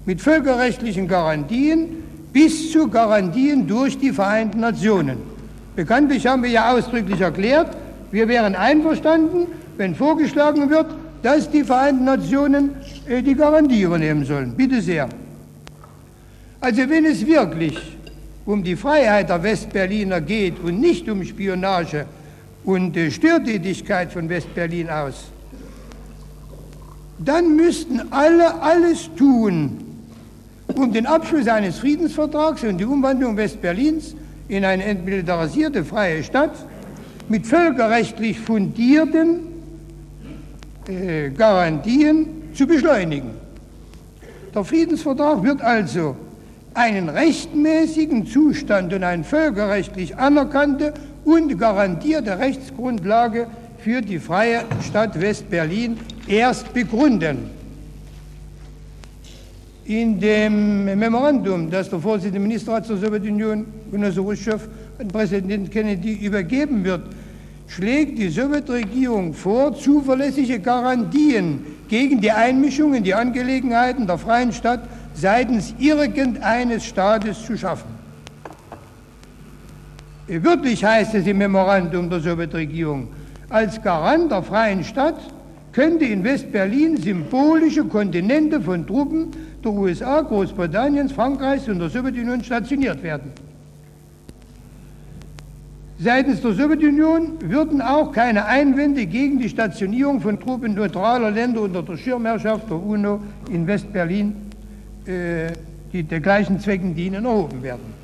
mit 0.04 0.20
völkerrechtlichen 0.20 1.06
Garantien 1.06 2.02
bis 2.32 2.72
zu 2.72 2.88
Garantien 2.88 3.68
durch 3.68 3.96
die 3.96 4.10
Vereinten 4.10 4.58
Nationen. 4.58 5.18
Bekanntlich 5.76 6.26
haben 6.26 6.42
wir 6.42 6.50
ja 6.50 6.72
ausdrücklich 6.72 7.20
erklärt, 7.20 7.76
wir 8.10 8.26
wären 8.26 8.56
einverstanden, 8.56 9.46
wenn 9.76 9.94
vorgeschlagen 9.94 10.68
wird, 10.68 10.86
dass 11.22 11.50
die 11.50 11.62
Vereinten 11.62 12.04
Nationen 12.04 12.70
äh, 13.06 13.22
die 13.22 13.34
Garantie 13.34 13.82
übernehmen 13.82 14.24
sollen. 14.24 14.54
Bitte 14.56 14.82
sehr. 14.82 15.08
Also 16.60 16.88
wenn 16.88 17.04
es 17.04 17.24
wirklich 17.26 17.78
um 18.44 18.62
die 18.62 18.76
Freiheit 18.76 19.28
der 19.28 19.42
Westberliner 19.42 20.20
geht 20.20 20.58
und 20.62 20.80
nicht 20.80 21.08
um 21.08 21.24
Spionage 21.24 22.06
und 22.64 22.96
äh, 22.96 23.10
Störtätigkeit 23.10 24.12
von 24.12 24.28
Westberlin 24.28 24.90
aus, 24.90 25.26
dann 27.18 27.54
müssten 27.54 28.12
alle 28.12 28.60
alles 28.60 29.08
tun, 29.16 29.78
um 30.74 30.92
den 30.92 31.06
Abschluss 31.06 31.46
eines 31.46 31.78
Friedensvertrags 31.78 32.64
und 32.64 32.78
die 32.78 32.84
Umwandlung 32.84 33.36
Westberlins 33.36 34.16
in 34.48 34.64
eine 34.64 34.84
entmilitarisierte 34.84 35.84
freie 35.84 36.24
Stadt 36.24 36.54
mit 37.28 37.46
völkerrechtlich 37.46 38.40
fundierten 38.40 39.51
äh, 40.88 41.30
Garantien 41.30 42.26
zu 42.54 42.66
beschleunigen. 42.66 43.30
Der 44.54 44.64
Friedensvertrag 44.64 45.42
wird 45.42 45.62
also 45.62 46.16
einen 46.74 47.08
rechtmäßigen 47.08 48.26
Zustand 48.26 48.92
und 48.92 49.02
eine 49.02 49.24
völkerrechtlich 49.24 50.16
anerkannte 50.16 50.94
und 51.24 51.58
garantierte 51.58 52.38
Rechtsgrundlage 52.38 53.46
für 53.78 54.00
die 54.00 54.18
freie 54.18 54.64
Stadt 54.80 55.20
West-Berlin 55.20 55.98
erst 56.26 56.72
begründen. 56.72 57.50
In 59.84 60.20
dem 60.20 60.84
Memorandum, 60.84 61.70
das 61.70 61.90
der 61.90 61.98
Vorsitzende 61.98 62.38
Ministerrat 62.38 62.88
der 62.88 62.96
Sowjetunion, 62.96 63.66
Genosse 63.90 64.22
Khrushchev, 64.22 64.68
an 64.98 65.08
Präsident 65.08 65.70
Kennedy 65.70 66.14
übergeben 66.24 66.84
wird, 66.84 67.02
schlägt 67.74 68.18
die 68.18 68.28
Sowjetregierung 68.28 69.32
vor, 69.32 69.74
zuverlässige 69.74 70.60
Garantien 70.60 71.64
gegen 71.88 72.20
die 72.20 72.30
Einmischung 72.30 72.92
in 72.92 73.02
die 73.02 73.14
Angelegenheiten 73.14 74.06
der 74.06 74.18
freien 74.18 74.52
Stadt 74.52 74.86
seitens 75.14 75.74
irgendeines 75.78 76.84
Staates 76.84 77.46
zu 77.46 77.56
schaffen. 77.56 77.90
Wörtlich 80.28 80.84
heißt 80.84 81.14
es 81.14 81.26
im 81.26 81.38
Memorandum 81.38 82.10
der 82.10 82.20
Sowjetregierung, 82.20 83.08
als 83.48 83.80
Garant 83.82 84.30
der 84.30 84.42
freien 84.42 84.84
Stadt 84.84 85.20
könnte 85.72 86.04
in 86.04 86.22
West-Berlin 86.24 86.98
symbolische 86.98 87.84
Kontinente 87.84 88.60
von 88.60 88.86
Truppen 88.86 89.28
der 89.64 89.72
USA, 89.72 90.20
Großbritanniens, 90.20 91.12
Frankreichs 91.12 91.68
und 91.68 91.78
der 91.78 91.88
Sowjetunion 91.88 92.44
stationiert 92.44 93.02
werden. 93.02 93.32
Seitens 96.02 96.40
der 96.40 96.54
Sowjetunion 96.54 97.38
würden 97.44 97.80
auch 97.80 98.10
keine 98.10 98.46
Einwände 98.46 99.06
gegen 99.06 99.38
die 99.38 99.48
Stationierung 99.48 100.20
von 100.20 100.40
Truppen 100.40 100.74
neutraler 100.74 101.30
Länder 101.30 101.60
unter 101.60 101.80
der 101.80 101.96
Schirmherrschaft 101.96 102.68
der 102.68 102.76
UNO 102.76 103.20
in 103.48 103.68
West-Berlin, 103.68 104.34
äh, 105.06 105.52
die 105.92 106.02
der 106.02 106.18
gleichen 106.18 106.58
Zwecken 106.58 106.96
dienen, 106.96 107.24
erhoben 107.24 107.62
werden. 107.62 107.94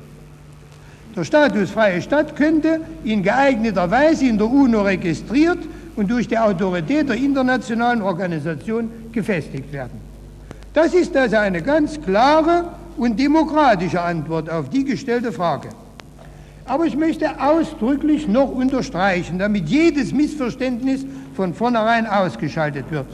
Der 1.13 1.25
Status 1.25 1.71
freie 1.71 2.01
Stadt 2.01 2.37
könnte 2.37 2.79
in 3.03 3.21
geeigneter 3.21 3.91
Weise 3.91 4.27
in 4.27 4.37
der 4.37 4.47
UNO 4.47 4.83
registriert 4.83 5.59
und 5.97 6.09
durch 6.09 6.29
die 6.29 6.37
Autorität 6.37 7.09
der 7.09 7.17
internationalen 7.17 8.01
Organisation 8.01 8.89
gefestigt 9.11 9.73
werden. 9.73 9.99
Das 10.73 10.93
ist 10.93 11.17
also 11.17 11.35
eine 11.35 11.61
ganz 11.61 11.99
klare 11.99 12.69
und 12.95 13.19
demokratische 13.19 13.99
Antwort 13.99 14.49
auf 14.49 14.69
die 14.69 14.85
gestellte 14.85 15.33
Frage. 15.33 15.67
Aber 16.69 16.85
ich 16.85 16.95
möchte 16.95 17.41
ausdrücklich 17.41 18.27
noch 18.27 18.51
unterstreichen, 18.51 19.39
damit 19.39 19.67
jedes 19.67 20.13
Missverständnis 20.13 21.03
von 21.33 21.55
vornherein 21.55 22.05
ausgeschaltet 22.05 22.85
wird, 22.91 23.07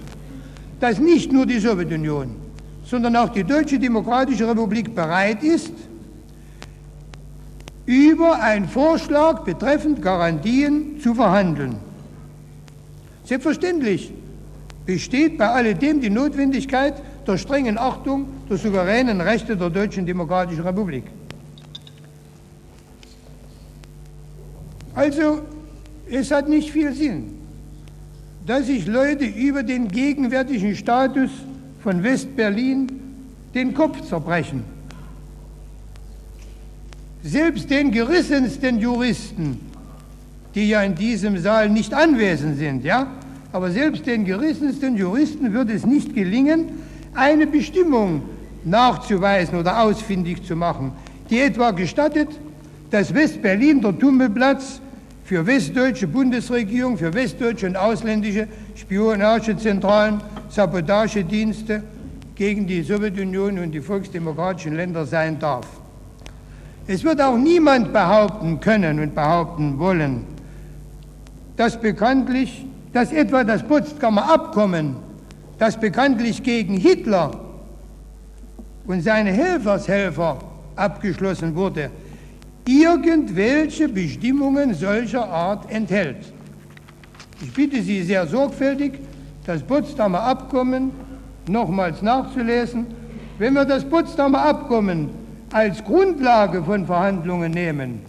dass 0.81 0.99
nicht 0.99 1.31
nur 1.31 1.45
die 1.45 1.59
Sowjetunion, 1.59 2.35
sondern 2.83 3.15
auch 3.15 3.29
die 3.29 3.45
Deutsche 3.45 3.79
Demokratische 3.79 4.45
Republik 4.45 4.93
bereit 4.93 5.41
ist, 5.41 5.71
über 7.85 8.41
einen 8.41 8.67
Vorschlag 8.67 9.45
betreffend 9.45 10.01
Garantien 10.01 10.99
zu 10.99 11.15
verhandeln. 11.15 11.77
Selbstverständlich 13.23 14.11
besteht 14.85 15.37
bei 15.37 15.47
alledem 15.47 16.01
die 16.01 16.09
Notwendigkeit 16.09 17.01
der 17.25 17.37
strengen 17.37 17.77
Achtung 17.77 18.27
der 18.49 18.57
souveränen 18.57 19.21
Rechte 19.21 19.55
der 19.55 19.69
Deutschen 19.69 20.05
Demokratischen 20.05 20.63
Republik. 20.63 21.05
Also, 24.95 25.41
es 26.09 26.31
hat 26.31 26.47
nicht 26.47 26.71
viel 26.71 26.93
Sinn, 26.93 27.33
dass 28.47 28.67
sich 28.67 28.87
Leute 28.87 29.25
über 29.25 29.61
den 29.61 29.89
gegenwärtigen 29.89 30.73
Status 30.75 31.29
von 31.83 32.01
West-Berlin 32.01 32.89
den 33.53 33.73
Kopf 33.73 34.01
zerbrechen. 34.07 34.63
Selbst 37.23 37.69
den 37.69 37.91
gerissensten 37.91 38.79
Juristen, 38.79 39.59
die 40.53 40.69
ja 40.69 40.83
in 40.83 40.95
diesem 40.95 41.37
Saal 41.39 41.69
nicht 41.69 41.93
anwesend 41.93 42.57
sind, 42.57 42.85
ja, 42.85 43.07
aber 43.51 43.71
selbst 43.71 44.05
den 44.05 44.23
gerissensten 44.23 44.95
Juristen 44.95 45.51
wird 45.53 45.69
es 45.69 45.85
nicht 45.85 46.13
gelingen, 46.13 46.69
eine 47.13 47.47
Bestimmung 47.47 48.21
nachzuweisen 48.63 49.57
oder 49.59 49.81
ausfindig 49.81 50.43
zu 50.45 50.55
machen, 50.55 50.91
die 51.29 51.39
etwa 51.39 51.71
gestattet, 51.71 52.29
dass 52.91 53.13
West-Berlin 53.13 53.81
der 53.81 53.97
Tummelplatz 53.97 54.79
für 55.25 55.45
westdeutsche 55.45 56.07
Bundesregierung, 56.07 56.97
für 56.99 57.11
westdeutsche 57.11 57.65
und 57.65 57.75
ausländische 57.75 58.47
Spionagezentralen, 58.75 60.21
Sabotagedienste 60.49 61.81
gegen 62.35 62.67
die 62.67 62.83
Sowjetunion 62.83 63.57
und 63.57 63.71
die 63.71 63.81
volksdemokratischen 63.81 64.75
Länder 64.75 65.03
sein 65.05 65.39
darf. 65.39 65.65
Es 66.85 67.03
wird 67.03 67.19
auch 67.21 67.37
niemand 67.37 67.91
behaupten 67.91 68.59
können 68.59 68.99
und 68.99 69.15
behaupten 69.15 69.79
wollen, 69.79 70.25
dass 71.57 71.81
bekanntlich, 71.81 72.63
dass 72.93 73.11
etwa 73.11 73.43
das 73.43 73.63
Potsdamer 73.63 74.31
Abkommen, 74.31 74.95
das 75.57 75.79
bekanntlich 75.79 76.43
gegen 76.43 76.77
Hitler 76.77 77.31
und 78.85 79.01
seine 79.01 79.31
Helfershelfer 79.31 80.37
abgeschlossen 80.75 81.55
wurde, 81.55 81.89
irgendwelche 82.67 83.87
Bestimmungen 83.87 84.73
solcher 84.73 85.29
Art 85.29 85.71
enthält. 85.71 86.17
Ich 87.41 87.53
bitte 87.53 87.81
Sie 87.81 88.01
sehr 88.03 88.25
sorgfältig, 88.27 88.99
das 89.45 89.61
Potsdamer 89.61 90.21
Abkommen 90.21 90.91
nochmals 91.47 92.01
nachzulesen. 92.01 92.87
Wenn 93.37 93.53
wir 93.53 93.65
das 93.65 93.83
Potsdamer 93.83 94.41
Abkommen 94.41 95.09
als 95.51 95.83
Grundlage 95.83 96.63
von 96.63 96.85
Verhandlungen 96.85 97.51
nehmen, 97.51 97.99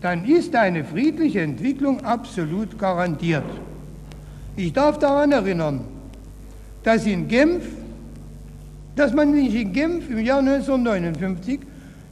dann 0.00 0.24
ist 0.26 0.54
eine 0.54 0.84
friedliche 0.84 1.40
Entwicklung 1.40 2.04
absolut 2.04 2.78
garantiert. 2.78 3.44
Ich 4.56 4.72
darf 4.72 4.98
daran 4.98 5.32
erinnern, 5.32 5.80
dass 6.82 7.06
in 7.06 7.26
Genf, 7.26 7.64
dass 8.94 9.12
man 9.12 9.32
nicht 9.32 9.54
in 9.54 9.72
Genf 9.72 10.08
im 10.10 10.20
Jahr 10.20 10.40
1959 10.40 11.60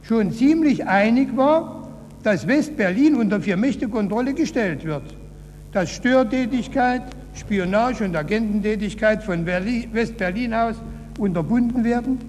schon 0.01 0.31
ziemlich 0.31 0.85
einig 0.85 1.37
war, 1.37 1.82
dass 2.23 2.47
West-Berlin 2.47 3.15
unter 3.15 3.41
Vier-Mächte-Kontrolle 3.41 4.33
gestellt 4.33 4.85
wird, 4.85 5.03
dass 5.73 5.91
Störtätigkeit, 5.91 7.03
Spionage 7.35 8.05
und 8.05 8.15
Agententätigkeit 8.15 9.21
von 9.23 9.45
West-Berlin 9.45 10.53
aus 10.53 10.75
unterbunden 11.19 11.83
werden, 11.83 12.19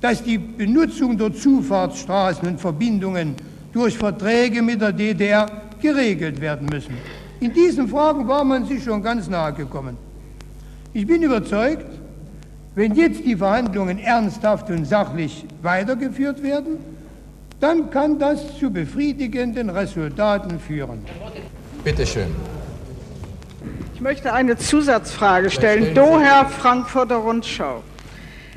dass 0.00 0.22
die 0.22 0.38
Benutzung 0.38 1.16
der 1.18 1.32
Zufahrtsstraßen 1.32 2.48
und 2.48 2.60
Verbindungen 2.60 3.34
durch 3.72 3.96
Verträge 3.96 4.62
mit 4.62 4.80
der 4.80 4.92
DDR 4.92 5.46
geregelt 5.80 6.40
werden 6.40 6.68
müssen. 6.70 6.94
In 7.40 7.52
diesen 7.52 7.88
Fragen 7.88 8.26
war 8.26 8.44
man 8.44 8.64
sich 8.64 8.82
schon 8.82 9.02
ganz 9.02 9.28
nahe 9.28 9.52
gekommen. 9.52 9.96
Ich 10.94 11.06
bin 11.06 11.22
überzeugt, 11.22 11.86
wenn 12.74 12.94
jetzt 12.94 13.24
die 13.24 13.36
Verhandlungen 13.36 13.98
ernsthaft 13.98 14.70
und 14.70 14.86
sachlich 14.86 15.44
weitergeführt 15.62 16.42
werden, 16.42 16.78
dann 17.60 17.90
kann 17.90 18.18
das 18.18 18.58
zu 18.58 18.70
befriedigenden 18.70 19.70
Resultaten 19.70 20.60
führen. 20.60 21.04
Bitte 21.84 22.06
schön. 22.06 22.34
Ich 23.94 24.00
möchte 24.00 24.32
eine 24.32 24.58
Zusatzfrage 24.58 25.50
stellen. 25.50 25.94
Doher 25.94 26.46
Frankfurter 26.46 27.16
Rundschau. 27.16 27.82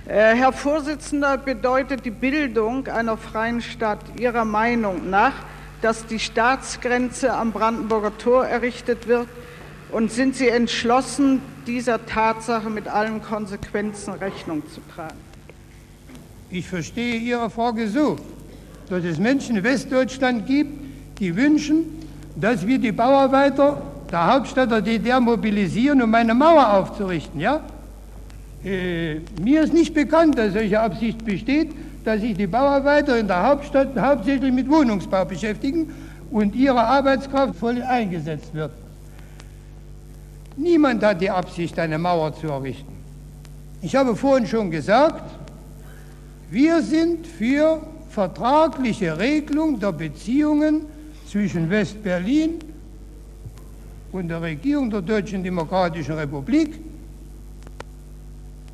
Äh, 0.06 0.36
Herr 0.36 0.52
Vorsitzender, 0.52 1.38
bedeutet 1.38 2.04
die 2.04 2.12
Bildung 2.12 2.88
einer 2.88 3.16
freien 3.16 3.62
Stadt 3.62 4.00
Ihrer 4.20 4.44
Meinung 4.44 5.10
nach, 5.10 5.34
dass 5.82 6.06
die 6.08 6.20
Staatsgrenze 6.20 7.32
am 7.34 7.52
Brandenburger 7.52 8.18
Tor 8.18 8.46
errichtet 8.46 9.08
wird? 9.08 9.28
Und 9.92 10.12
sind 10.12 10.36
Sie 10.36 10.50
entschlossen, 10.50 11.42
dieser 11.66 12.06
Tatsache 12.06 12.70
mit 12.70 12.88
allen 12.88 13.22
Konsequenzen 13.22 14.14
Rechnung 14.16 14.64
zu 14.70 14.82
tragen? 14.94 15.18
Ich 16.50 16.68
verstehe 16.68 17.16
Ihre 17.16 17.50
Frage 17.50 17.88
so, 17.88 18.18
dass 18.90 19.04
es 19.04 19.20
Menschen 19.20 19.58
in 19.58 19.64
Westdeutschland 19.64 20.46
gibt, 20.46 20.72
die 21.20 21.36
wünschen, 21.36 21.86
dass 22.36 22.66
wir 22.66 22.80
die 22.80 22.92
Bauarbeiter 22.92 23.82
der 24.12 24.34
Hauptstadt 24.34 24.72
der 24.72 24.82
DDR 24.82 25.20
mobilisieren, 25.20 26.02
um 26.02 26.14
eine 26.16 26.34
Mauer 26.34 26.74
aufzurichten. 26.74 27.40
Ja? 27.40 27.62
Äh, 28.64 29.20
mir 29.42 29.64
ist 29.64 29.74
nicht 29.74 29.94
bekannt, 29.94 30.38
dass 30.38 30.54
solche 30.54 30.80
Absicht 30.80 31.24
besteht, 31.24 31.72
dass 32.04 32.22
sich 32.22 32.36
die 32.36 32.48
Bauarbeiter 32.48 33.18
in 33.18 33.28
der 33.28 33.46
Hauptstadt 33.46 33.90
hauptsächlich 34.00 34.52
mit 34.52 34.70
Wohnungsbau 34.70 35.26
beschäftigen 35.26 35.92
und 36.32 36.56
ihre 36.56 36.84
Arbeitskraft 36.84 37.56
voll 37.56 37.82
eingesetzt 37.82 38.54
wird. 38.54 38.72
Niemand 40.58 41.04
hat 41.04 41.22
die 41.22 41.30
Absicht, 41.30 41.78
eine 41.80 41.98
Mauer 41.98 42.34
zu 42.34 42.48
errichten. 42.48 42.92
Ich 43.82 43.96
habe 43.96 44.16
vorhin 44.16 44.46
schon 44.46 44.72
gesagt, 44.72 45.24
wir 46.52 46.82
sind 46.82 47.26
für 47.26 47.82
vertragliche 48.10 49.18
Regelung 49.18 49.80
der 49.80 49.92
Beziehungen 49.92 50.86
zwischen 51.28 51.70
West-Berlin 51.70 52.60
und 54.12 54.28
der 54.28 54.42
Regierung 54.42 54.90
der 54.90 55.02
Deutschen 55.02 55.44
Demokratischen 55.44 56.16
Republik 56.16 56.80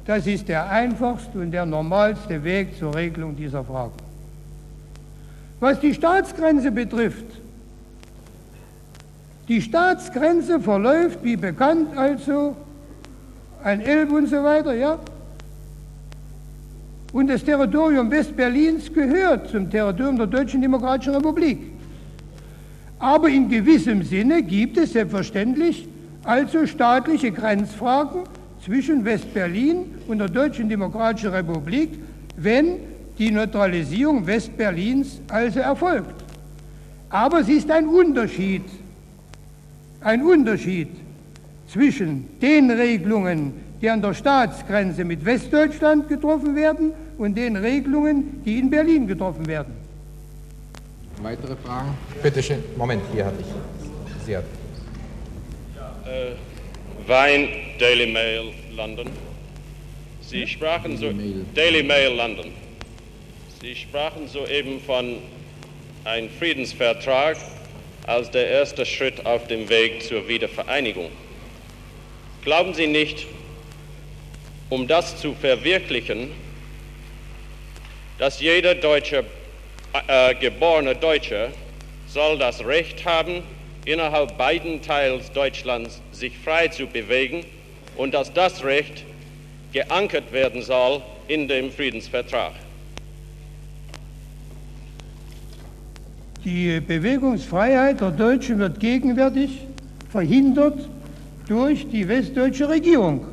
das 0.06 0.28
ist 0.28 0.48
der 0.48 0.70
einfachste 0.70 1.40
und 1.40 1.52
der 1.52 1.66
normalste 1.66 2.44
Weg 2.44 2.78
zur 2.78 2.94
Regelung 2.94 3.36
dieser 3.36 3.64
Frage. 3.64 3.94
Was 5.60 5.80
die 5.80 5.96
Staatsgrenze 5.96 6.72
betrifft, 6.72 7.26
die 9.48 9.62
Staatsgrenze 9.62 10.60
verläuft, 10.60 11.24
wie 11.24 11.36
bekannt, 11.36 11.98
also 11.98 12.56
ein 13.64 13.82
Elb 13.82 14.12
und 14.12 14.28
so 14.28 14.44
weiter, 14.44 14.74
ja? 14.76 15.00
Und 17.16 17.28
das 17.28 17.46
Territorium 17.46 18.12
Westberlins 18.12 18.92
gehört 18.92 19.48
zum 19.48 19.70
Territorium 19.70 20.18
der 20.18 20.28
Deutschen 20.28 20.62
Demokratischen 20.62 21.16
Republik. 21.16 21.60
Aber 23.00 23.30
in 23.30 23.48
gewissem 23.48 24.04
Sinne 24.04 24.44
gibt 24.44 24.76
es 24.78 24.92
selbstverständlich 24.92 25.88
also 26.26 26.68
staatliche 26.68 27.32
Grenzfragen, 27.32 28.24
zwischen 28.66 29.06
Westberlin 29.06 29.86
und 30.10 30.20
der 30.20 30.28
Deutschen 30.28 30.68
Demokratischen 30.68 31.30
Republik, 31.30 31.92
wenn 32.36 32.80
die 33.18 33.32
Neutralisierung 33.32 34.28
Westberlins 34.28 35.22
also 35.30 35.62
erfolgt. 35.62 36.22
Aber 37.10 37.40
es 37.40 37.48
ist 37.48 37.72
ein 37.72 37.88
Unterschied, 37.88 38.64
ein 40.02 40.22
Unterschied 40.22 40.90
zwischen 41.70 42.28
den 42.42 42.72
Regelungen, 42.72 43.54
die 43.82 43.90
an 43.90 44.02
der 44.02 44.14
Staatsgrenze 44.14 45.06
mit 45.06 45.24
Westdeutschland 45.24 46.10
getroffen 46.10 46.58
werden 46.58 46.92
und 47.18 47.36
den 47.36 47.56
Regelungen, 47.56 48.44
die 48.44 48.60
in 48.60 48.70
Berlin 48.70 49.08
getroffen 49.08 49.46
werden. 49.48 49.74
Weitere 51.22 51.56
Fragen? 51.56 51.98
Bitte 52.22 52.44
schön. 52.44 52.64
Moment, 52.78 53.02
hier 53.14 53.26
hatte 53.26 53.38
ich. 53.40 54.26
Sie 54.26 54.38
hat. 54.38 54.44
Ja, 55.76 56.12
äh 56.12 56.36
Wein, 57.08 57.50
Daily 57.78 58.08
Mail, 58.08 58.52
London. 58.76 59.10
Sie 60.22 60.48
sprachen 60.48 60.98
so 60.98 61.12
Daily 61.54 61.84
Mail, 61.84 62.16
London. 62.16 62.52
Sie 63.62 63.76
sprachen 63.76 64.28
soeben 64.28 64.82
von 64.82 65.18
einem 66.04 66.30
Friedensvertrag 66.30 67.38
als 68.08 68.32
der 68.32 68.48
erste 68.48 68.86
Schritt 68.86 69.26
auf 69.26 69.48
dem 69.48 69.70
Weg 69.70 70.02
zur 70.04 70.28
Wiedervereinigung. 70.28 71.10
Glauben 72.44 72.74
Sie 72.74 72.88
nicht, 72.88 73.28
um 74.70 74.88
das 74.88 75.22
zu 75.22 75.34
verwirklichen, 75.34 76.32
dass 78.18 78.40
jeder 78.40 78.76
deutsche, 78.76 79.24
äh, 80.08 80.36
geborene 80.36 80.96
Deutsche 80.96 81.50
soll 82.08 82.38
das 82.38 82.66
Recht 82.66 83.06
haben, 83.06 83.44
innerhalb 83.86 84.38
beiden 84.38 84.82
Teils 84.82 85.32
Deutschlands 85.32 86.02
sich 86.12 86.38
frei 86.38 86.68
zu 86.68 86.88
bewegen 86.88 87.46
und 87.98 88.14
dass 88.14 88.34
das 88.34 88.64
Recht 88.64 89.04
geankert 89.74 90.32
werden 90.32 90.62
soll 90.62 91.02
in 91.28 91.48
dem 91.48 91.72
Friedensvertrag. 91.72 92.54
Die 96.44 96.80
Bewegungsfreiheit 96.80 98.02
der 98.02 98.12
Deutschen 98.12 98.60
wird 98.60 98.80
gegenwärtig 98.80 99.50
verhindert 100.12 100.88
durch 101.48 101.90
die 101.90 102.08
westdeutsche 102.08 102.70
Regierung. 102.70 103.26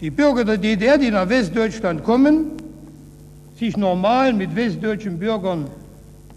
Die 0.00 0.10
Bürger 0.10 0.44
der 0.44 0.58
DDR, 0.58 0.98
die 0.98 1.10
nach 1.10 1.28
Westdeutschland 1.28 2.04
kommen, 2.04 2.53
sich 3.58 3.76
normal 3.76 4.32
mit 4.32 4.54
westdeutschen 4.56 5.18
Bürgern 5.18 5.66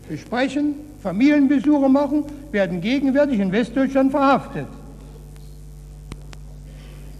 besprechen, 0.08 0.76
Familienbesuche 1.02 1.90
machen, 1.90 2.24
werden 2.52 2.82
gegenwärtig 2.82 3.40
in 3.40 3.52
Westdeutschland 3.52 4.12
verhaftet. 4.12 4.68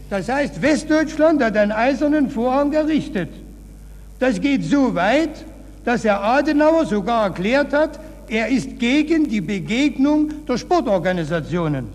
Das 0.10 0.30
heißt, 0.30 0.62
Westdeutschland 0.62 1.44
hat 1.44 1.58
einen 1.58 1.72
eisernen 1.72 2.30
Vorhang 2.30 2.72
errichtet. 2.74 3.30
Das 4.20 4.40
geht 4.40 4.64
so 4.64 4.96
weit, 4.96 5.46
dass 5.84 6.04
Herr 6.04 6.24
Adenauer 6.24 6.86
sogar 6.86 7.26
erklärt 7.26 7.74
hat, 7.74 8.00
er 8.30 8.50
ist 8.50 8.80
gegen 8.80 9.30
die 9.30 9.42
Begegnung 9.42 10.46
der 10.46 10.58
Sportorganisationen. 10.58 11.86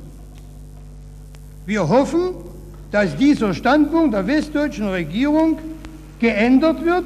Wir 1.66 1.88
hoffen, 1.88 2.34
dass 2.90 3.16
dieser 3.16 3.54
Standpunkt 3.54 4.14
der 4.14 4.26
westdeutschen 4.26 4.88
Regierung 4.88 5.58
geändert 6.18 6.84
wird, 6.84 7.04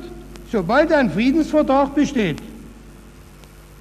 sobald 0.50 0.92
ein 0.92 1.10
Friedensvertrag 1.10 1.94
besteht. 1.94 2.38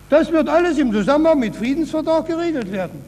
Das 0.09 0.31
wird 0.31 0.49
alles 0.49 0.77
im 0.77 0.91
Zusammenhang 0.91 1.39
mit 1.39 1.55
Friedensvertrag 1.55 2.27
geregelt 2.27 2.71
werden. 2.71 3.01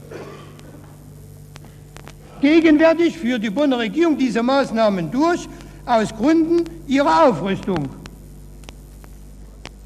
Gegenwärtig 2.41 3.17
führt 3.17 3.43
die 3.43 3.49
Bonner 3.49 3.79
Regierung 3.79 4.17
diese 4.17 4.43
Maßnahmen 4.43 5.11
durch 5.11 5.47
aus 5.85 6.15
Gründen 6.15 6.63
ihrer 6.87 7.27
Aufrüstung. 7.27 7.89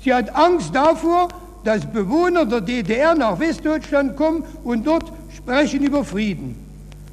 Sie 0.04 0.14
hat 0.14 0.36
Angst 0.36 0.74
davor, 0.74 1.30
dass 1.64 1.86
Bewohner 1.86 2.46
der 2.46 2.62
DDR 2.62 3.14
nach 3.14 3.40
Westdeutschland 3.40 4.16
kommen 4.16 4.44
und 4.64 4.86
dort 4.86 5.12
sprechen 5.36 5.84
über 5.84 6.04
Frieden. 6.04 6.56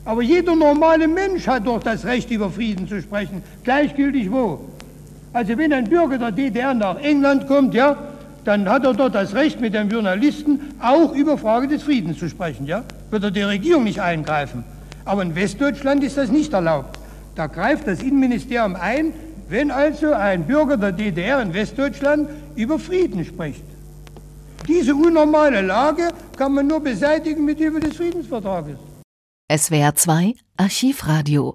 Aber 0.05 0.23
jeder 0.23 0.57
normale 0.57 1.07
Mensch 1.07 1.47
hat 1.47 1.67
doch 1.67 1.83
das 1.83 2.05
Recht, 2.07 2.31
über 2.31 2.51
Frieden 2.51 2.89
zu 2.89 3.03
sprechen, 3.03 3.43
gleichgültig 3.63 4.31
wo. 4.33 4.61
Also 5.39 5.57
wenn 5.57 5.73
ein 5.73 5.89
Bürger 5.89 6.19
der 6.19 6.33
DDR 6.33 6.75
nach 6.75 6.97
England 6.97 7.47
kommt, 7.47 7.73
ja, 7.73 7.97
dann 8.45 8.69
hat 8.69 8.85
er 8.85 8.93
dort 8.93 9.15
das 9.15 9.37
Recht, 9.37 9.61
mit 9.61 9.73
dem 9.73 9.89
Journalisten 9.89 10.75
auch 10.81 11.15
über 11.15 11.39
Frage 11.39 11.69
des 11.69 11.85
Friedens 11.85 12.19
zu 12.19 12.29
sprechen. 12.29 12.67
Ja? 12.67 12.83
Wird 13.11 13.23
er 13.23 13.31
die 13.31 13.43
Regierung 13.43 13.85
nicht 13.85 14.01
eingreifen. 14.01 14.65
Aber 15.05 15.23
in 15.23 15.37
Westdeutschland 15.37 16.03
ist 16.03 16.17
das 16.19 16.33
nicht 16.33 16.53
erlaubt. 16.55 16.99
Da 17.37 17.47
greift 17.47 17.87
das 17.87 18.03
Innenministerium 18.03 18.75
ein, 18.75 19.13
wenn 19.49 19.71
also 19.71 20.13
ein 20.13 20.45
Bürger 20.45 20.77
der 20.77 20.91
DDR 20.91 21.41
in 21.41 21.55
Westdeutschland 21.55 22.29
über 22.57 22.81
Frieden 22.81 23.25
spricht. 23.25 23.63
Diese 24.67 24.93
unnormale 24.93 25.61
Lage 25.61 26.09
kann 26.37 26.53
man 26.53 26.67
nur 26.67 26.81
beseitigen 26.81 27.45
mit 27.45 27.59
Hilfe 27.59 27.79
des 27.79 27.97
Friedensvertrages. 27.97 28.77
SWR 29.57 29.95
2 29.95 30.35
Archivradio. 30.57 31.55